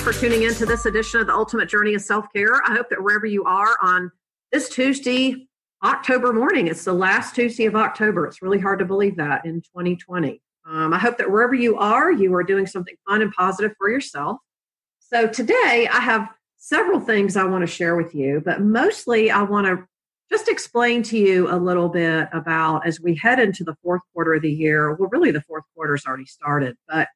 for 0.00 0.12
tuning 0.12 0.44
in 0.44 0.54
to 0.54 0.64
this 0.64 0.86
edition 0.86 1.20
of 1.20 1.26
the 1.26 1.32
Ultimate 1.32 1.68
Journey 1.68 1.94
of 1.94 2.02
Self 2.02 2.26
Care. 2.32 2.62
I 2.64 2.74
hope 2.74 2.88
that 2.90 3.02
wherever 3.02 3.26
you 3.26 3.44
are 3.44 3.76
on 3.82 4.12
this 4.52 4.68
Tuesday, 4.68 5.48
October 5.82 6.32
morning, 6.32 6.68
it's 6.68 6.84
the 6.84 6.92
last 6.92 7.34
Tuesday 7.34 7.66
of 7.66 7.74
October. 7.74 8.26
It's 8.26 8.40
really 8.40 8.60
hard 8.60 8.78
to 8.78 8.84
believe 8.84 9.16
that 9.16 9.44
in 9.44 9.60
2020. 9.62 10.40
Um, 10.68 10.92
I 10.92 10.98
hope 10.98 11.18
that 11.18 11.30
wherever 11.30 11.54
you 11.54 11.76
are, 11.78 12.12
you 12.12 12.32
are 12.34 12.44
doing 12.44 12.66
something 12.66 12.94
fun 13.08 13.22
and 13.22 13.32
positive 13.32 13.72
for 13.78 13.90
yourself. 13.90 14.38
So 15.00 15.26
today, 15.26 15.88
I 15.90 16.00
have 16.00 16.28
several 16.58 17.00
things 17.00 17.36
I 17.36 17.44
want 17.44 17.62
to 17.62 17.72
share 17.72 17.96
with 17.96 18.14
you, 18.14 18.40
but 18.44 18.60
mostly 18.60 19.30
I 19.30 19.42
want 19.42 19.66
to 19.66 19.84
just 20.30 20.48
explain 20.48 21.02
to 21.04 21.18
you 21.18 21.50
a 21.50 21.56
little 21.56 21.88
bit 21.88 22.28
about 22.32 22.86
as 22.86 23.00
we 23.00 23.14
head 23.14 23.40
into 23.40 23.64
the 23.64 23.76
fourth 23.82 24.02
quarter 24.12 24.34
of 24.34 24.42
the 24.42 24.52
year. 24.52 24.94
Well, 24.94 25.08
really, 25.10 25.32
the 25.32 25.42
fourth 25.42 25.64
quarter's 25.74 26.06
already 26.06 26.26
started, 26.26 26.76
but 26.86 27.08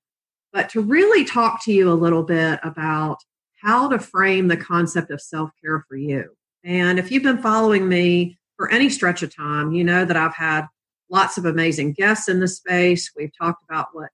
but 0.53 0.69
to 0.71 0.81
really 0.81 1.25
talk 1.25 1.65
to 1.65 1.73
you 1.73 1.91
a 1.91 1.95
little 1.95 2.23
bit 2.23 2.61
about 2.63 3.19
how 3.63 3.89
to 3.89 3.99
frame 3.99 4.49
the 4.49 4.57
concept 4.57 5.11
of 5.11 5.21
self 5.21 5.51
care 5.63 5.85
for 5.89 5.97
you. 5.97 6.35
And 6.65 6.99
if 6.99 7.11
you've 7.11 7.23
been 7.23 7.43
following 7.43 7.89
me 7.89 8.39
for 8.57 8.71
any 8.71 8.89
stretch 8.89 9.23
of 9.23 9.35
time, 9.35 9.73
you 9.73 9.85
know 9.85 10.05
that 10.05 10.17
I've 10.17 10.35
had 10.35 10.67
lots 11.11 11.39
of 11.39 11.45
amazing 11.45 11.93
guests 11.93 12.29
in 12.29 12.41
the 12.41 12.49
space. 12.49 13.11
We've 13.17 13.33
talked 13.41 13.65
about 13.69 13.89
what 13.93 14.11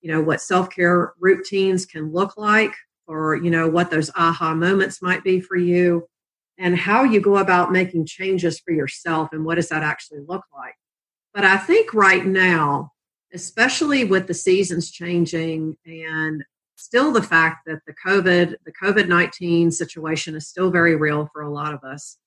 you 0.00 0.12
know 0.12 0.22
what 0.22 0.40
self 0.40 0.70
care 0.70 1.12
routines 1.18 1.86
can 1.86 2.12
look 2.12 2.36
like, 2.36 2.74
or 3.06 3.36
you 3.36 3.50
know 3.50 3.68
what 3.68 3.90
those 3.90 4.10
aha 4.14 4.54
moments 4.54 5.02
might 5.02 5.24
be 5.24 5.40
for 5.40 5.56
you 5.56 6.06
and 6.60 6.76
how 6.76 7.02
you 7.04 7.20
go 7.20 7.38
about 7.38 7.72
making 7.72 8.04
changes 8.04 8.60
for 8.60 8.72
yourself 8.72 9.30
and 9.32 9.44
what 9.44 9.54
does 9.54 9.70
that 9.70 9.82
actually 9.82 10.20
look 10.28 10.44
like. 10.54 10.74
But 11.32 11.44
I 11.44 11.56
think 11.56 11.94
right 11.94 12.24
now, 12.24 12.92
especially 13.32 14.04
with 14.04 14.26
the 14.26 14.34
seasons 14.34 14.90
changing 14.90 15.76
and 15.86 16.42
still 16.76 17.12
the 17.12 17.22
fact 17.22 17.66
that 17.66 17.80
the 17.86 17.94
COVID, 18.04 18.54
the 18.64 18.72
COVID 18.82 19.08
19 19.08 19.70
situation 19.70 20.34
is 20.34 20.48
still 20.48 20.70
very 20.70 20.96
real 20.96 21.28
for 21.32 21.42
a 21.42 21.50
lot 21.50 21.74
of 21.74 21.84
us. 21.84 22.18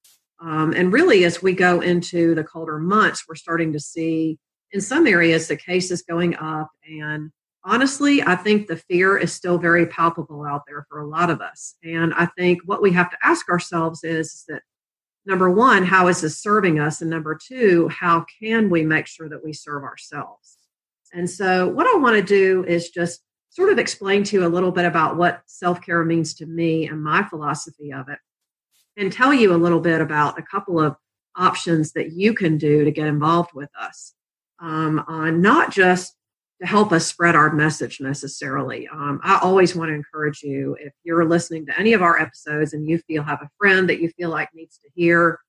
Um, 0.41 0.73
and 0.73 0.91
really, 0.91 1.25
as 1.25 1.41
we 1.41 1.53
go 1.53 1.81
into 1.81 2.35
the 2.35 2.43
colder 2.43 2.79
months, 2.79 3.23
we're 3.27 3.35
starting 3.35 3.73
to 3.73 3.79
see 3.79 4.37
in 4.71 4.81
some 4.81 5.07
areas 5.07 5.47
the 5.47 5.55
cases 5.55 6.01
going 6.01 6.35
up 6.35 6.69
and 6.87 7.31
honestly, 7.63 8.21
I 8.21 8.35
think 8.35 8.67
the 8.67 8.77
fear 8.77 9.17
is 9.17 9.33
still 9.33 9.57
very 9.57 9.85
palpable 9.85 10.43
out 10.43 10.63
there 10.67 10.85
for 10.89 10.99
a 10.99 11.07
lot 11.07 11.29
of 11.29 11.41
us. 11.41 11.75
And 11.83 12.13
I 12.13 12.27
think 12.37 12.61
what 12.65 12.81
we 12.81 12.91
have 12.91 13.09
to 13.11 13.17
ask 13.23 13.49
ourselves 13.49 14.03
is, 14.03 14.27
is 14.27 14.45
that 14.49 14.61
number 15.25 15.49
one, 15.49 15.85
how 15.85 16.07
is 16.07 16.21
this 16.21 16.37
serving 16.37 16.79
us? 16.79 17.01
And 17.01 17.09
number 17.09 17.37
two, 17.41 17.87
how 17.89 18.25
can 18.41 18.69
we 18.69 18.83
make 18.83 19.07
sure 19.07 19.29
that 19.29 19.43
we 19.43 19.53
serve 19.53 19.83
ourselves? 19.83 20.57
And 21.13 21.29
so, 21.29 21.67
what 21.67 21.87
I 21.87 21.97
want 21.97 22.15
to 22.15 22.23
do 22.23 22.63
is 22.65 22.89
just 22.89 23.21
sort 23.49 23.71
of 23.71 23.77
explain 23.77 24.23
to 24.23 24.37
you 24.37 24.45
a 24.45 24.49
little 24.49 24.71
bit 24.71 24.85
about 24.85 25.17
what 25.17 25.41
self 25.45 25.81
care 25.81 26.03
means 26.03 26.33
to 26.35 26.45
me 26.45 26.87
and 26.87 27.03
my 27.03 27.23
philosophy 27.23 27.91
of 27.93 28.09
it, 28.09 28.19
and 28.97 29.11
tell 29.11 29.33
you 29.33 29.53
a 29.53 29.57
little 29.57 29.79
bit 29.79 30.01
about 30.01 30.39
a 30.39 30.43
couple 30.43 30.79
of 30.79 30.95
options 31.35 31.93
that 31.93 32.13
you 32.13 32.33
can 32.33 32.57
do 32.57 32.83
to 32.83 32.91
get 32.91 33.07
involved 33.07 33.51
with 33.53 33.69
us 33.79 34.13
um, 34.59 35.03
on 35.07 35.41
not 35.41 35.71
just 35.71 36.15
to 36.61 36.67
help 36.67 36.91
us 36.91 37.05
spread 37.05 37.35
our 37.35 37.53
message 37.53 37.99
necessarily. 37.99 38.87
Um, 38.87 39.19
I 39.23 39.39
always 39.41 39.75
want 39.75 39.89
to 39.89 39.95
encourage 39.95 40.41
you 40.43 40.77
if 40.79 40.93
you're 41.03 41.25
listening 41.25 41.65
to 41.67 41.79
any 41.79 41.93
of 41.93 42.01
our 42.01 42.19
episodes 42.19 42.73
and 42.73 42.87
you 42.87 42.99
feel 42.99 43.23
have 43.23 43.41
a 43.41 43.49
friend 43.57 43.89
that 43.89 43.99
you 43.99 44.09
feel 44.09 44.29
like 44.29 44.49
needs 44.53 44.77
to 44.79 44.89
hear 44.95 45.39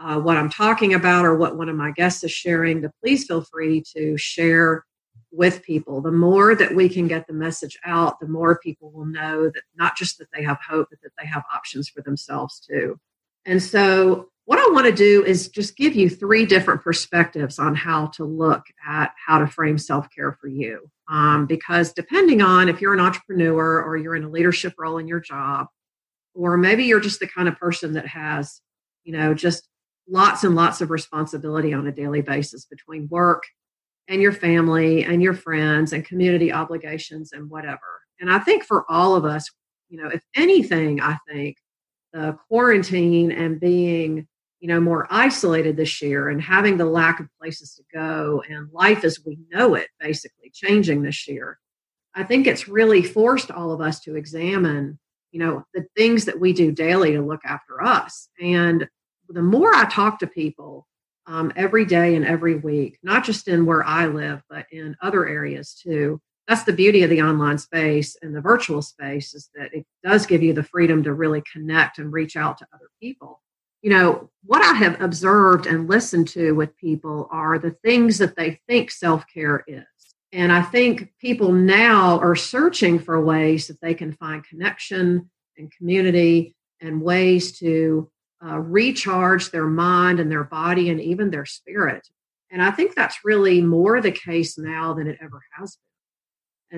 uh, 0.00 0.18
what 0.18 0.36
I'm 0.36 0.50
talking 0.50 0.94
about 0.94 1.24
or 1.24 1.36
what 1.36 1.56
one 1.56 1.68
of 1.68 1.76
my 1.76 1.92
guests 1.92 2.24
is 2.24 2.32
sharing, 2.32 2.82
to 2.82 2.90
please 3.02 3.26
feel 3.26 3.42
free 3.42 3.82
to 3.96 4.16
share 4.16 4.84
with 5.34 5.62
people. 5.62 6.00
The 6.00 6.12
more 6.12 6.54
that 6.54 6.74
we 6.74 6.88
can 6.88 7.08
get 7.08 7.26
the 7.26 7.32
message 7.32 7.78
out, 7.84 8.20
the 8.20 8.28
more 8.28 8.58
people 8.58 8.90
will 8.90 9.06
know 9.06 9.44
that 9.44 9.62
not 9.76 9.96
just 9.96 10.18
that 10.18 10.28
they 10.32 10.44
have 10.44 10.58
hope, 10.66 10.88
but 10.90 11.00
that 11.02 11.12
they 11.18 11.26
have 11.26 11.42
options 11.52 11.88
for 11.88 12.02
themselves 12.02 12.60
too. 12.60 12.98
And 13.44 13.62
so 13.62 14.28
what 14.46 14.58
I 14.58 14.72
want 14.72 14.86
to 14.86 14.92
do 14.92 15.24
is 15.24 15.48
just 15.48 15.76
give 15.76 15.94
you 15.94 16.08
three 16.08 16.46
different 16.46 16.82
perspectives 16.82 17.58
on 17.58 17.74
how 17.74 18.08
to 18.08 18.24
look 18.24 18.62
at 18.86 19.12
how 19.26 19.38
to 19.38 19.46
frame 19.46 19.78
self 19.78 20.08
care 20.14 20.36
for 20.40 20.48
you. 20.48 20.90
Um, 21.10 21.46
because 21.46 21.92
depending 21.92 22.40
on 22.40 22.68
if 22.68 22.80
you're 22.80 22.94
an 22.94 23.00
entrepreneur 23.00 23.82
or 23.82 23.96
you're 23.96 24.16
in 24.16 24.24
a 24.24 24.30
leadership 24.30 24.74
role 24.78 24.98
in 24.98 25.08
your 25.08 25.20
job, 25.20 25.66
or 26.34 26.56
maybe 26.56 26.84
you're 26.84 27.00
just 27.00 27.20
the 27.20 27.28
kind 27.28 27.48
of 27.48 27.58
person 27.58 27.94
that 27.94 28.06
has, 28.06 28.60
you 29.04 29.12
know, 29.12 29.34
just 29.34 29.68
lots 30.08 30.44
and 30.44 30.54
lots 30.54 30.80
of 30.80 30.90
responsibility 30.90 31.72
on 31.72 31.86
a 31.86 31.92
daily 31.92 32.20
basis 32.20 32.66
between 32.66 33.08
work 33.10 33.44
and 34.08 34.20
your 34.20 34.32
family 34.32 35.04
and 35.04 35.22
your 35.22 35.34
friends 35.34 35.92
and 35.92 36.04
community 36.04 36.52
obligations 36.52 37.32
and 37.32 37.48
whatever. 37.48 37.80
And 38.20 38.30
I 38.30 38.38
think 38.38 38.64
for 38.64 38.84
all 38.90 39.14
of 39.16 39.24
us, 39.24 39.50
you 39.88 40.02
know, 40.02 40.08
if 40.08 40.22
anything, 40.36 41.00
I 41.00 41.18
think 41.28 41.56
the 42.12 42.38
quarantine 42.48 43.32
and 43.32 43.60
being 43.60 44.26
you 44.60 44.68
know 44.68 44.80
more 44.80 45.06
isolated 45.10 45.76
this 45.76 46.00
year 46.00 46.30
and 46.30 46.40
having 46.40 46.78
the 46.78 46.86
lack 46.86 47.20
of 47.20 47.28
places 47.38 47.74
to 47.74 47.82
go 47.92 48.42
and 48.48 48.70
life 48.72 49.04
as 49.04 49.20
we 49.26 49.36
know 49.50 49.74
it 49.74 49.88
basically 50.00 50.50
changing 50.54 51.02
this 51.02 51.28
year 51.28 51.58
i 52.14 52.22
think 52.22 52.46
it's 52.46 52.66
really 52.66 53.02
forced 53.02 53.50
all 53.50 53.72
of 53.72 53.82
us 53.82 54.00
to 54.00 54.16
examine 54.16 54.98
you 55.32 55.40
know 55.40 55.64
the 55.74 55.84
things 55.96 56.24
that 56.24 56.40
we 56.40 56.54
do 56.54 56.72
daily 56.72 57.12
to 57.12 57.20
look 57.20 57.42
after 57.44 57.82
us 57.82 58.30
and 58.40 58.88
the 59.28 59.42
more 59.42 59.74
i 59.74 59.84
talk 59.84 60.18
to 60.18 60.26
people 60.26 60.86
um, 61.26 61.52
every 61.56 61.84
day 61.84 62.14
and 62.16 62.24
every 62.24 62.56
week 62.56 62.98
not 63.02 63.24
just 63.24 63.48
in 63.48 63.66
where 63.66 63.84
i 63.84 64.06
live 64.06 64.42
but 64.48 64.66
in 64.72 64.96
other 65.02 65.26
areas 65.26 65.74
too 65.74 66.20
that's 66.46 66.64
the 66.64 66.72
beauty 66.72 67.02
of 67.02 67.10
the 67.10 67.22
online 67.22 67.56
space 67.56 68.16
and 68.22 68.36
the 68.36 68.40
virtual 68.40 68.82
space 68.82 69.34
is 69.34 69.48
that 69.54 69.72
it 69.72 69.86
does 70.02 70.26
give 70.26 70.42
you 70.42 70.52
the 70.52 70.62
freedom 70.62 71.02
to 71.02 71.14
really 71.14 71.42
connect 71.50 71.98
and 71.98 72.12
reach 72.12 72.36
out 72.36 72.58
to 72.58 72.66
other 72.74 72.90
people 73.00 73.40
you 73.84 73.90
know, 73.90 74.30
what 74.46 74.62
I 74.62 74.72
have 74.78 74.98
observed 75.02 75.66
and 75.66 75.90
listened 75.90 76.28
to 76.28 76.52
with 76.52 76.74
people 76.78 77.28
are 77.30 77.58
the 77.58 77.72
things 77.84 78.16
that 78.16 78.34
they 78.34 78.58
think 78.66 78.90
self 78.90 79.26
care 79.32 79.62
is. 79.66 79.84
And 80.32 80.50
I 80.50 80.62
think 80.62 81.12
people 81.20 81.52
now 81.52 82.18
are 82.20 82.34
searching 82.34 82.98
for 82.98 83.22
ways 83.22 83.66
that 83.66 83.78
they 83.82 83.92
can 83.92 84.12
find 84.12 84.42
connection 84.42 85.30
and 85.58 85.70
community 85.70 86.56
and 86.80 87.02
ways 87.02 87.58
to 87.58 88.10
uh, 88.44 88.58
recharge 88.58 89.50
their 89.50 89.66
mind 89.66 90.20
and 90.20 90.30
their 90.30 90.44
body 90.44 90.90
and 90.90 91.00
even 91.00 91.30
their 91.30 91.46
spirit. 91.46 92.08
And 92.50 92.62
I 92.62 92.70
think 92.70 92.94
that's 92.94 93.24
really 93.24 93.60
more 93.60 94.00
the 94.00 94.12
case 94.12 94.56
now 94.56 94.94
than 94.94 95.06
it 95.06 95.18
ever 95.20 95.42
has 95.58 95.76
been. 95.76 95.84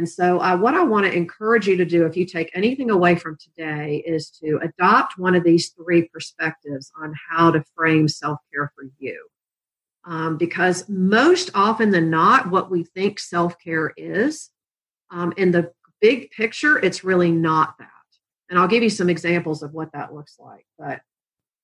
And 0.00 0.08
so, 0.08 0.40
uh, 0.40 0.56
what 0.56 0.74
I 0.74 0.82
want 0.82 1.06
to 1.06 1.12
encourage 1.12 1.66
you 1.66 1.76
to 1.76 1.84
do, 1.84 2.04
if 2.04 2.16
you 2.16 2.26
take 2.26 2.50
anything 2.54 2.90
away 2.90 3.14
from 3.14 3.38
today, 3.38 4.02
is 4.06 4.30
to 4.42 4.60
adopt 4.62 5.18
one 5.18 5.34
of 5.34 5.42
these 5.42 5.70
three 5.70 6.08
perspectives 6.12 6.92
on 7.00 7.14
how 7.30 7.50
to 7.50 7.64
frame 7.74 8.06
self 8.06 8.38
care 8.52 8.70
for 8.74 8.84
you. 8.98 9.26
Um, 10.04 10.36
because 10.36 10.88
most 10.88 11.50
often 11.54 11.90
than 11.90 12.10
not, 12.10 12.50
what 12.50 12.70
we 12.70 12.84
think 12.84 13.18
self 13.18 13.58
care 13.58 13.92
is, 13.96 14.50
um, 15.10 15.32
in 15.36 15.50
the 15.50 15.72
big 16.00 16.30
picture, 16.30 16.78
it's 16.78 17.02
really 17.02 17.32
not 17.32 17.76
that. 17.78 17.88
And 18.50 18.58
I'll 18.58 18.68
give 18.68 18.82
you 18.82 18.90
some 18.90 19.08
examples 19.08 19.62
of 19.62 19.72
what 19.72 19.92
that 19.92 20.14
looks 20.14 20.36
like. 20.38 20.66
But, 20.78 21.00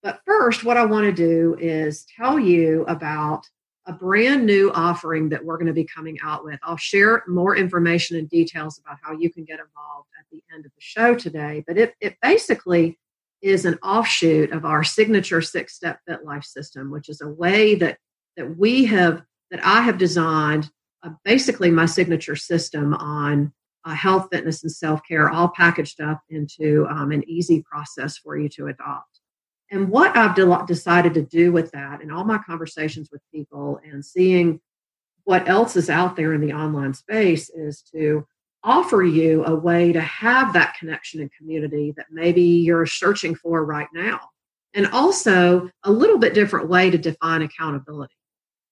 but 0.02 0.20
first, 0.26 0.64
what 0.64 0.76
I 0.76 0.84
want 0.84 1.04
to 1.04 1.12
do 1.12 1.56
is 1.60 2.04
tell 2.16 2.38
you 2.38 2.84
about 2.88 3.42
a 3.86 3.92
brand 3.92 4.46
new 4.46 4.70
offering 4.72 5.28
that 5.28 5.44
we're 5.44 5.56
going 5.56 5.66
to 5.66 5.72
be 5.72 5.84
coming 5.84 6.18
out 6.22 6.44
with. 6.44 6.58
I'll 6.62 6.76
share 6.76 7.24
more 7.26 7.56
information 7.56 8.16
and 8.16 8.28
details 8.28 8.78
about 8.78 8.98
how 9.02 9.12
you 9.12 9.30
can 9.30 9.44
get 9.44 9.58
involved 9.58 10.08
at 10.18 10.24
the 10.30 10.42
end 10.54 10.64
of 10.64 10.72
the 10.72 10.80
show 10.80 11.14
today. 11.14 11.64
But 11.66 11.78
it, 11.78 11.94
it 12.00 12.16
basically 12.22 12.98
is 13.40 13.64
an 13.64 13.78
offshoot 13.82 14.52
of 14.52 14.64
our 14.64 14.84
signature 14.84 15.42
six 15.42 15.74
step 15.74 16.00
fit 16.06 16.24
life 16.24 16.44
system, 16.44 16.90
which 16.90 17.08
is 17.08 17.20
a 17.20 17.28
way 17.28 17.74
that 17.76 17.98
that 18.36 18.56
we 18.56 18.84
have 18.86 19.22
that 19.50 19.64
I 19.64 19.82
have 19.82 19.98
designed 19.98 20.70
uh, 21.02 21.10
basically 21.24 21.70
my 21.70 21.86
signature 21.86 22.36
system 22.36 22.94
on 22.94 23.52
uh, 23.84 23.94
health, 23.94 24.28
fitness, 24.30 24.62
and 24.62 24.70
self 24.70 25.00
care, 25.06 25.28
all 25.28 25.48
packaged 25.48 26.00
up 26.00 26.20
into 26.30 26.86
um, 26.88 27.10
an 27.10 27.28
easy 27.28 27.62
process 27.62 28.16
for 28.16 28.36
you 28.36 28.48
to 28.50 28.68
adopt. 28.68 29.11
And 29.72 29.88
what 29.88 30.14
I've 30.14 30.34
de- 30.34 30.64
decided 30.66 31.14
to 31.14 31.22
do 31.22 31.50
with 31.50 31.72
that 31.72 32.02
and 32.02 32.12
all 32.12 32.24
my 32.24 32.38
conversations 32.38 33.08
with 33.10 33.22
people 33.32 33.80
and 33.82 34.04
seeing 34.04 34.60
what 35.24 35.48
else 35.48 35.76
is 35.76 35.88
out 35.88 36.14
there 36.14 36.34
in 36.34 36.42
the 36.42 36.52
online 36.52 36.92
space 36.92 37.48
is 37.48 37.80
to 37.94 38.26
offer 38.62 39.02
you 39.02 39.44
a 39.46 39.54
way 39.54 39.90
to 39.92 40.00
have 40.00 40.52
that 40.52 40.74
connection 40.78 41.22
and 41.22 41.30
community 41.32 41.92
that 41.96 42.06
maybe 42.12 42.42
you're 42.42 42.84
searching 42.84 43.34
for 43.34 43.64
right 43.64 43.88
now. 43.94 44.20
And 44.74 44.86
also 44.88 45.70
a 45.84 45.90
little 45.90 46.18
bit 46.18 46.34
different 46.34 46.68
way 46.68 46.90
to 46.90 46.98
define 46.98 47.42
accountability. 47.42 48.14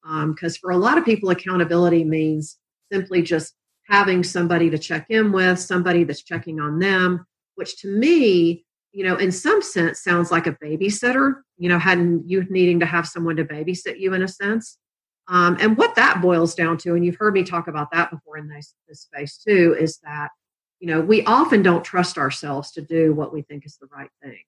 Because 0.03 0.55
um, 0.55 0.59
for 0.61 0.71
a 0.71 0.79
lot 0.79 0.99
of 0.99 1.05
people, 1.05 1.31
accountability 1.31 2.05
means 2.05 2.59
simply 2.93 3.23
just 3.23 3.55
having 3.89 4.23
somebody 4.23 4.71
to 4.71 4.79
check 4.79 5.07
in 5.09 5.33
with, 5.33 5.59
somebody 5.59 6.05
that's 6.05 6.23
checking 6.23 6.61
on 6.61 6.79
them, 6.79 7.27
which 7.55 7.79
to 7.79 7.89
me 7.89 8.65
you 8.93 9.05
know, 9.05 9.17
in 9.17 9.31
some 9.31 9.63
sense 9.63 10.03
sounds 10.03 10.31
like 10.31 10.47
a 10.47 10.53
babysitter, 10.53 11.43
you 11.59 11.69
know, 11.69 11.79
hadn't 11.79 12.29
you 12.29 12.45
needing 12.51 12.81
to 12.81 12.87
have 12.87 13.07
someone 13.07 13.37
to 13.37 13.45
babysit 13.45 14.01
you 14.01 14.15
in 14.15 14.23
a 14.23 14.29
sense. 14.29 14.79
Um, 15.29 15.57
and 15.61 15.77
what 15.77 15.95
that 15.95 16.21
boils 16.21 16.55
down 16.55 16.77
to, 16.79 16.95
and 16.95 17.05
you've 17.05 17.17
heard 17.17 17.35
me 17.35 17.45
talk 17.45 17.69
about 17.69 17.93
that 17.93 18.11
before 18.11 18.37
in 18.37 18.49
this, 18.49 18.75
this 18.89 19.03
space 19.03 19.39
too, 19.39 19.77
is 19.79 19.99
that 19.99 20.31
you 20.81 20.87
know, 20.87 21.01
we 21.01 21.23
often 21.25 21.63
don't 21.63 21.85
trust 21.85 22.19
ourselves 22.19 22.73
to 22.73 22.81
do 22.81 23.13
what 23.13 23.33
we 23.33 23.43
think 23.43 23.67
is 23.67 23.77
the 23.77 23.87
right 23.95 24.11
thing. 24.23 24.41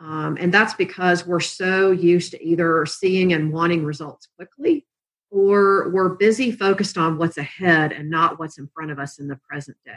Um, 0.00 0.36
and 0.40 0.52
that's 0.52 0.74
because 0.74 1.26
we're 1.26 1.40
so 1.40 1.92
used 1.92 2.32
to 2.32 2.44
either 2.44 2.84
seeing 2.86 3.32
and 3.32 3.52
wanting 3.52 3.84
results 3.84 4.28
quickly 4.36 4.84
or 5.30 5.90
we're 5.90 6.16
busy 6.16 6.50
focused 6.50 6.98
on 6.98 7.18
what's 7.18 7.38
ahead 7.38 7.92
and 7.92 8.10
not 8.10 8.38
what's 8.38 8.58
in 8.58 8.68
front 8.74 8.90
of 8.90 8.98
us 8.98 9.20
in 9.20 9.28
the 9.28 9.38
present 9.48 9.76
day. 9.84 9.92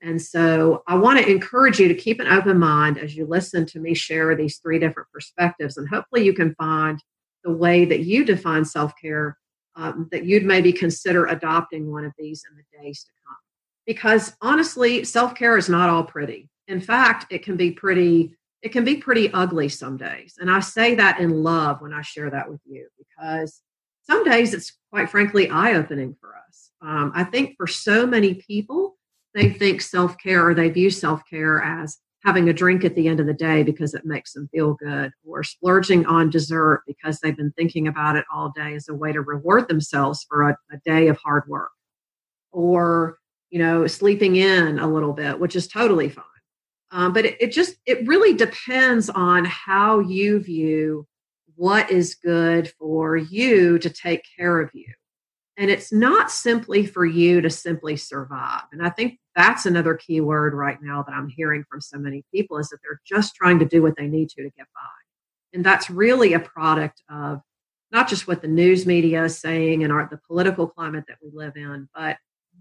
And 0.00 0.20
so 0.20 0.82
I 0.86 0.94
want 0.94 1.18
to 1.18 1.28
encourage 1.28 1.80
you 1.80 1.88
to 1.88 1.94
keep 1.94 2.20
an 2.20 2.28
open 2.28 2.58
mind 2.58 2.98
as 2.98 3.16
you 3.16 3.26
listen 3.26 3.66
to 3.66 3.80
me 3.80 3.94
share 3.94 4.34
these 4.36 4.58
three 4.58 4.78
different 4.78 5.08
perspectives. 5.12 5.76
And 5.76 5.88
hopefully 5.88 6.24
you 6.24 6.32
can 6.32 6.54
find 6.54 7.02
the 7.44 7.52
way 7.52 7.84
that 7.84 8.00
you 8.00 8.24
define 8.24 8.64
self 8.64 8.92
care, 9.00 9.36
um, 9.76 10.08
that 10.12 10.24
you'd 10.24 10.44
maybe 10.44 10.72
consider 10.72 11.26
adopting 11.26 11.90
one 11.90 12.04
of 12.04 12.12
these 12.18 12.44
in 12.48 12.56
the 12.56 12.82
days 12.82 13.04
to 13.04 13.10
come. 13.26 13.36
Because 13.86 14.36
honestly, 14.40 15.04
self 15.04 15.34
care 15.34 15.56
is 15.56 15.68
not 15.68 15.88
all 15.88 16.04
pretty. 16.04 16.48
In 16.68 16.80
fact, 16.80 17.26
it 17.30 17.42
can 17.42 17.56
be 17.56 17.70
pretty. 17.72 18.34
It 18.60 18.72
can 18.72 18.84
be 18.84 18.96
pretty 18.96 19.32
ugly 19.32 19.68
some 19.68 19.96
days. 19.96 20.34
And 20.40 20.50
I 20.50 20.58
say 20.58 20.96
that 20.96 21.20
in 21.20 21.44
love 21.44 21.80
when 21.80 21.92
I 21.92 22.02
share 22.02 22.28
that 22.30 22.50
with 22.50 22.60
you 22.66 22.88
because 22.98 23.62
some 24.02 24.24
days 24.24 24.52
it's 24.52 24.76
quite 24.90 25.08
frankly 25.08 25.48
eye 25.48 25.74
opening 25.74 26.16
for 26.20 26.34
us. 26.36 26.70
Um, 26.82 27.12
I 27.14 27.22
think 27.22 27.56
for 27.56 27.68
so 27.68 28.04
many 28.04 28.34
people, 28.34 28.97
they 29.34 29.50
think 29.50 29.80
self 29.80 30.16
care 30.18 30.48
or 30.48 30.54
they 30.54 30.70
view 30.70 30.90
self 30.90 31.22
care 31.28 31.62
as 31.62 31.98
having 32.24 32.48
a 32.48 32.52
drink 32.52 32.84
at 32.84 32.94
the 32.94 33.08
end 33.08 33.20
of 33.20 33.26
the 33.26 33.34
day 33.34 33.62
because 33.62 33.94
it 33.94 34.04
makes 34.04 34.32
them 34.32 34.48
feel 34.52 34.74
good 34.74 35.12
or 35.24 35.42
splurging 35.44 36.04
on 36.06 36.30
dessert 36.30 36.82
because 36.86 37.20
they've 37.20 37.36
been 37.36 37.52
thinking 37.52 37.86
about 37.86 38.16
it 38.16 38.24
all 38.32 38.52
day 38.56 38.74
as 38.74 38.88
a 38.88 38.94
way 38.94 39.12
to 39.12 39.20
reward 39.20 39.68
themselves 39.68 40.26
for 40.28 40.50
a, 40.50 40.56
a 40.72 40.76
day 40.84 41.08
of 41.08 41.16
hard 41.18 41.44
work 41.48 41.70
or 42.50 43.18
you 43.50 43.58
know 43.58 43.86
sleeping 43.86 44.36
in 44.36 44.78
a 44.78 44.86
little 44.86 45.12
bit 45.12 45.38
which 45.38 45.54
is 45.54 45.68
totally 45.68 46.08
fine 46.08 46.24
um, 46.90 47.12
but 47.12 47.24
it, 47.24 47.36
it 47.40 47.52
just 47.52 47.76
it 47.86 48.06
really 48.06 48.34
depends 48.34 49.10
on 49.10 49.44
how 49.44 50.00
you 50.00 50.40
view 50.40 51.06
what 51.58 51.90
is 51.90 52.14
good 52.14 52.70
for 52.78 53.16
you 53.16 53.80
to 53.80 53.90
take 53.90 54.22
care 54.38 54.60
of 54.60 54.70
you. 54.72 54.86
And 55.58 55.72
it's 55.72 55.92
not 55.92 56.30
simply 56.30 56.86
for 56.86 57.04
you 57.04 57.40
to 57.40 57.50
simply 57.50 57.96
survive. 57.96 58.62
And 58.72 58.80
I 58.80 58.90
think 58.90 59.18
that's 59.34 59.66
another 59.66 59.94
key 59.94 60.20
word 60.20 60.54
right 60.54 60.78
now 60.80 61.02
that 61.02 61.12
I'm 61.12 61.28
hearing 61.28 61.64
from 61.68 61.80
so 61.80 61.98
many 61.98 62.24
people 62.32 62.58
is 62.58 62.68
that 62.68 62.78
they're 62.82 63.00
just 63.04 63.34
trying 63.34 63.58
to 63.58 63.64
do 63.64 63.82
what 63.82 63.96
they 63.96 64.06
need 64.06 64.28
to 64.30 64.42
to 64.44 64.50
get 64.50 64.66
by. 64.72 65.52
And 65.52 65.64
that's 65.64 65.90
really 65.90 66.34
a 66.34 66.40
product 66.40 67.02
of 67.10 67.40
not 67.90 68.08
just 68.08 68.28
what 68.28 68.40
the 68.40 68.48
news 68.48 68.86
media 68.86 69.24
is 69.24 69.38
saying 69.38 69.82
and 69.82 69.92
our, 69.92 70.08
the 70.08 70.20
political 70.28 70.68
climate 70.68 71.04
that 71.08 71.18
we 71.20 71.30
live 71.32 71.56
in, 71.56 71.88
but 71.92 72.18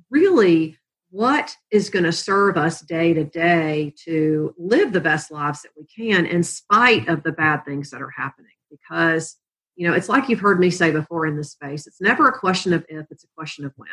really 0.09 0.75
what 1.11 1.55
is 1.71 1.91
going 1.91 2.05
to 2.05 2.11
serve 2.11 2.57
us 2.57 2.81
day 2.81 3.13
to 3.13 3.23
day 3.23 3.94
to 4.05 4.55
live 4.57 4.91
the 4.91 5.01
best 5.01 5.31
lives 5.31 5.61
that 5.61 5.71
we 5.77 5.85
can 5.85 6.25
in 6.25 6.41
spite 6.44 7.07
of 7.07 7.21
the 7.21 7.31
bad 7.31 7.63
things 7.63 7.91
that 7.91 8.01
are 8.01 8.09
happening 8.09 8.51
because 8.69 9.38
you 9.77 9.88
know 9.88 9.94
it's 9.94 10.09
like 10.09 10.27
you've 10.27 10.39
heard 10.39 10.59
me 10.59 10.69
say 10.69 10.91
before 10.91 11.25
in 11.25 11.38
this 11.38 11.51
space 11.51 11.88
it's 11.88 12.01
never 12.01 12.27
a 12.27 12.38
question 12.38 12.74
of 12.74 12.85
if 12.89 13.06
it's 13.09 13.24
a 13.24 13.35
question 13.35 13.65
of 13.65 13.71
when. 13.77 13.89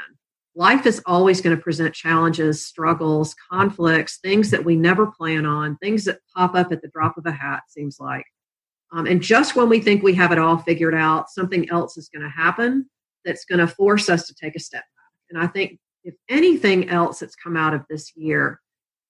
Life 0.57 0.87
is 0.87 1.03
always 1.05 1.41
going 1.41 1.57
to 1.57 1.63
present 1.63 1.95
challenges 1.95 2.65
struggles 2.65 3.35
conflicts 3.51 4.19
things 4.19 4.51
that 4.51 4.65
we 4.65 4.77
never 4.77 5.07
plan 5.07 5.47
on 5.47 5.77
things 5.77 6.05
that 6.05 6.21
pop 6.35 6.55
up 6.55 6.73
at 6.73 6.81
the 6.81 6.89
drop 6.89 7.17
of 7.19 7.27
a 7.27 7.33
hat 7.33 7.65
seems 7.69 7.99
like. 8.01 8.25
Um, 8.93 9.07
and 9.07 9.21
just 9.21 9.57
when 9.57 9.69
we 9.69 9.81
think 9.81 10.03
we 10.03 10.15
have 10.15 10.31
it 10.31 10.39
all 10.39 10.57
figured 10.59 10.95
out 10.95 11.29
something 11.29 11.69
else 11.71 11.97
is 11.97 12.09
going 12.09 12.23
to 12.23 12.29
happen 12.29 12.89
that's 13.25 13.45
going 13.45 13.59
to 13.59 13.67
force 13.67 14.09
us 14.09 14.27
to 14.29 14.35
take 14.35 14.55
a 14.55 14.61
step 14.61 14.83
back. 14.83 15.21
And 15.31 15.43
i 15.43 15.47
think 15.47 15.79
if 16.05 16.15
anything 16.29 16.89
else 16.89 17.19
that's 17.19 17.37
come 17.37 17.57
out 17.57 17.75
of 17.75 17.85
this 17.89 18.13
year 18.15 18.61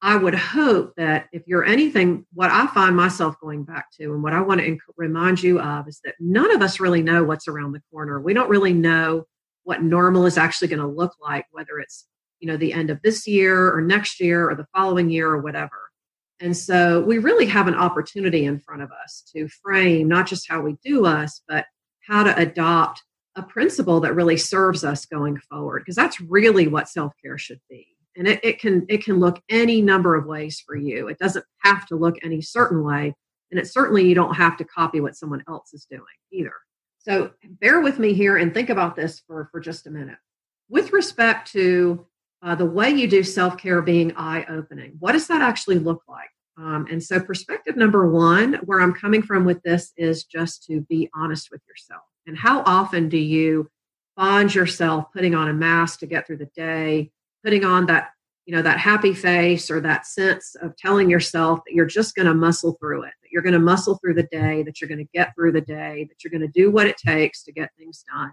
I 0.05 0.17
would 0.17 0.35
hope 0.35 0.93
that 0.97 1.29
if 1.33 1.45
you're 1.47 1.65
anything, 1.65 2.27
what 2.35 2.51
I 2.51 2.67
find 2.67 2.95
myself 2.95 3.41
going 3.41 3.65
back 3.65 3.91
to 3.93 4.13
and 4.13 4.23
what 4.23 4.35
I 4.35 4.43
want 4.43 4.61
to 4.61 4.71
inc- 4.71 4.81
remind 4.99 5.43
you 5.43 5.59
of 5.59 5.89
is 5.89 5.99
that 6.05 6.17
none 6.21 6.55
of 6.55 6.61
us 6.61 6.79
really 6.79 7.03
know 7.03 7.25
what's 7.25 7.49
around 7.49 7.73
the 7.73 7.81
corner. 7.91 8.21
We 8.21 8.35
don't 8.35 8.51
really 8.51 8.75
know 8.75 9.25
what 9.63 9.83
normal 9.83 10.27
is 10.27 10.37
actually 10.37 10.69
going 10.69 10.83
to 10.83 10.87
look 10.87 11.15
like, 11.23 11.47
whether 11.53 11.79
it's 11.79 12.05
you 12.41 12.47
know 12.47 12.59
the 12.59 12.75
end 12.75 12.91
of 12.91 13.01
this 13.01 13.27
year 13.27 13.75
or 13.75 13.81
next 13.81 14.21
year 14.21 14.47
or 14.47 14.55
the 14.55 14.67
following 14.77 15.09
year 15.09 15.27
or 15.27 15.41
whatever. 15.41 15.89
And 16.39 16.55
so 16.55 17.01
we 17.01 17.17
really 17.17 17.47
have 17.47 17.67
an 17.67 17.75
opportunity 17.75 18.45
in 18.45 18.61
front 18.61 18.83
of 18.83 18.91
us 19.03 19.25
to 19.35 19.49
frame 19.49 20.07
not 20.07 20.27
just 20.27 20.51
how 20.51 20.61
we 20.61 20.77
do 20.85 21.07
us, 21.07 21.41
but 21.49 21.65
how 22.07 22.25
to 22.25 22.37
adopt 22.37 23.03
a 23.37 23.43
principle 23.43 24.01
that 24.01 24.15
really 24.15 24.37
serves 24.37 24.85
us 24.85 25.07
going 25.07 25.39
forward, 25.39 25.81
because 25.81 25.97
that's 25.97 26.21
really 26.21 26.69
what 26.69 26.91
self 26.91 27.15
care 27.23 27.39
should 27.39 27.61
be 27.71 27.94
and 28.17 28.29
it, 28.29 28.41
it 28.43 28.61
can 28.61 28.87
it 28.89 29.05
can 29.05 29.19
look 29.19 29.41
any 29.49 29.81
number 29.83 30.15
of 30.15 30.27
ways 30.27 30.63
for 30.65 30.77
you. 30.77 31.09
It 31.09 31.19
doesn't 31.19 31.45
have 31.65 31.87
to 31.87 31.97
look 31.97 32.17
any 32.23 32.41
certain 32.41 32.83
way 32.83 33.15
and 33.51 33.61
it 33.61 33.67
certainly 33.67 34.07
you 34.07 34.15
don't 34.15 34.35
have 34.35 34.57
to 34.57 34.65
copy 34.65 35.01
what 35.01 35.17
someone 35.17 35.45
else 35.49 35.73
is 35.73 35.87
doing 35.89 36.03
either. 36.33 36.55
So 36.99 37.31
bear 37.61 37.81
with 37.81 37.99
me 37.99 38.15
here 38.15 38.37
and 38.37 38.53
think 38.53 38.71
about 38.71 38.97
this 38.97 39.23
for 39.27 39.49
for 39.53 39.61
just 39.61 39.87
a 39.87 39.91
minute. 39.91 40.19
With 40.69 40.93
respect 40.93 41.53
to 41.53 42.07
uh, 42.43 42.55
the 42.55 42.67
way 42.67 42.91
you 42.91 43.09
do 43.09 43.23
self-care 43.23 43.81
being 43.81 44.13
eye-opening 44.17 44.97
what 44.99 45.13
does 45.13 45.29
that 45.29 45.43
actually 45.43 45.79
look 45.79 46.03
like? 46.09 46.29
Um, 46.57 46.87
and 46.91 47.03
so 47.03 47.21
perspective 47.21 47.77
number 47.77 48.09
one 48.09 48.55
where 48.65 48.81
i'm 48.81 48.95
coming 48.95 49.23
from 49.23 49.45
with 49.45 49.61
this 49.63 49.93
is 49.97 50.25
just 50.25 50.65
to 50.67 50.81
be 50.83 51.09
honest 51.15 51.49
with 51.51 51.63
yourself. 51.69 52.03
And 52.27 52.39
how 52.39 52.63
often 52.63 53.09
do 53.09 53.19
you 53.19 53.69
find 54.17 54.55
yourself 54.55 55.07
putting 55.13 55.35
on 55.35 55.49
a 55.49 55.53
mask 55.53 56.01
to 56.01 56.07
get 56.07 56.27
through 56.27 56.39
the 56.39 56.51
day 56.57 57.11
putting 57.45 57.65
on 57.65 57.87
that 57.87 58.11
you 58.47 58.55
know 58.55 58.63
that 58.63 58.79
happy 58.79 59.15
face 59.15 59.71
or 59.71 59.81
that 59.81 60.07
sense 60.07 60.55
of 60.61 60.77
telling 60.77 61.09
yourself 61.09 61.61
that 61.67 61.75
you're 61.75 61.87
just 61.87 62.15
going 62.15 62.27
to 62.27 62.35
muscle 62.35 62.77
through 62.81 63.03
it 63.03 63.13
that 63.23 63.31
you're 63.31 63.43
going 63.43 63.55
to 63.55 63.59
muscle 63.59 63.99
through 63.99 64.15
the 64.15 64.29
day 64.31 64.63
that 64.63 64.81
you're 64.81 64.89
going 64.89 64.99
to 64.99 65.11
get 65.15 65.35
through 65.35 65.53
the 65.53 65.61
day 65.61 66.07
that 66.09 66.23
you're 66.23 66.31
going 66.31 66.41
to 66.41 66.61
do 66.61 66.71
what 66.71 66.87
it 66.87 66.97
takes 66.97 67.43
to 67.43 67.53
get 67.53 67.71
things 67.79 68.05
done. 68.13 68.33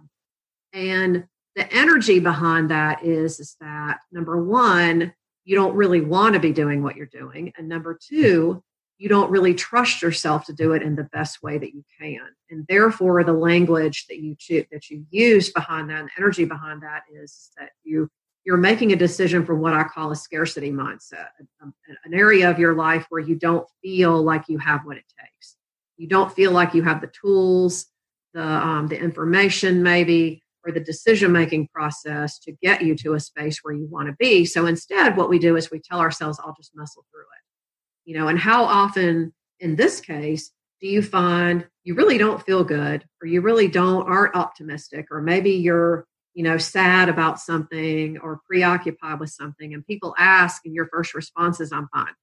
And 0.74 1.26
the 1.56 1.72
energy 1.74 2.20
behind 2.20 2.72
that 2.72 3.04
is 3.04 3.40
is 3.40 3.56
that 3.60 4.00
number 4.12 4.44
one 4.44 5.14
you 5.44 5.56
don't 5.56 5.76
really 5.76 6.02
want 6.02 6.34
to 6.34 6.40
be 6.40 6.52
doing 6.54 6.84
what 6.84 6.96
you're 6.96 7.06
doing 7.08 7.52
and 7.58 7.68
number 7.68 7.98
two 8.02 8.64
you 9.02 9.10
don't 9.10 9.32
really 9.32 9.56
trust 9.56 10.04
yourself 10.04 10.46
to 10.46 10.54
do 10.54 10.74
it 10.74 10.84
in 10.84 10.96
the 10.96 11.06
best 11.06 11.42
way 11.42 11.58
that 11.58 11.74
you 11.74 11.84
can. 12.00 12.20
And 12.52 12.68
therefore 12.70 13.24
the 13.24 13.34
language 13.34 14.06
that 14.08 14.20
you 14.20 14.36
that 14.72 14.92
you 14.92 15.06
use 15.10 15.52
behind 15.52 15.90
that 15.90 16.02
and 16.02 16.10
energy 16.20 16.46
behind 16.46 16.84
that 16.84 17.02
is 17.12 17.50
that 17.58 17.72
you 17.84 18.12
you're 18.44 18.58
making 18.58 18.92
a 18.92 18.96
decision 18.96 19.46
from 19.46 19.60
what 19.60 19.74
I 19.74 19.84
call 19.84 20.12
a 20.12 20.16
scarcity 20.16 20.72
mindset, 20.72 21.28
an 21.62 22.14
area 22.14 22.50
of 22.50 22.58
your 22.58 22.74
life 22.74 23.06
where 23.10 23.22
you 23.22 23.36
don't 23.36 23.68
feel 23.82 24.22
like 24.22 24.46
you 24.48 24.58
have 24.58 24.82
what 24.84 24.98
it 24.98 25.06
takes. 25.20 25.58
You 25.98 26.08
don't 26.08 26.34
feel 26.34 26.52
like 26.52 26.74
you 26.74 26.82
have 26.82 27.02
the 27.02 27.12
tools, 27.22 27.86
the 28.34 28.44
um, 28.44 28.88
the 28.88 29.00
information, 29.00 29.84
maybe, 29.84 30.44
or 30.66 30.72
the 30.72 30.80
decision 30.80 31.32
making 31.32 31.68
process 31.68 32.40
to 32.40 32.52
get 32.64 32.82
you 32.82 32.96
to 32.96 33.14
a 33.14 33.20
space 33.20 33.60
where 33.62 33.74
you 33.74 33.86
want 33.86 34.08
to 34.08 34.16
be. 34.18 34.46
So 34.46 34.66
instead, 34.66 35.16
what 35.16 35.30
we 35.30 35.38
do 35.38 35.56
is 35.56 35.70
we 35.70 35.80
tell 35.80 36.00
ourselves, 36.00 36.40
"I'll 36.44 36.56
just 36.56 36.76
muscle 36.76 37.06
through 37.12 37.22
it." 37.22 38.10
You 38.10 38.18
know, 38.18 38.28
and 38.30 38.40
how 38.40 38.64
often 38.64 39.34
in 39.60 39.76
this 39.76 40.02
case 40.02 40.52
do 40.82 40.88
you 40.88 41.04
find 41.04 41.68
you 41.84 41.94
really 41.94 42.18
don't 42.18 42.42
feel 42.42 42.64
good, 42.64 43.06
or 43.22 43.28
you 43.28 43.42
really 43.42 43.68
don't 43.68 44.08
aren't 44.08 44.36
optimistic, 44.36 45.06
or 45.12 45.22
maybe 45.22 45.52
you're 45.52 46.08
you 46.34 46.44
know, 46.44 46.58
sad 46.58 47.10
about 47.10 47.40
something 47.40 48.18
or 48.20 48.42
preoccupied 48.48 49.20
with 49.20 49.30
something, 49.30 49.74
and 49.74 49.86
people 49.86 50.16
ask, 50.18 50.62
and 50.66 50.74
your 50.74 50.88
first 50.88 51.14
response 51.14 51.60
is, 51.60 51.72
I'm 51.72 51.90
fine. 51.94 52.14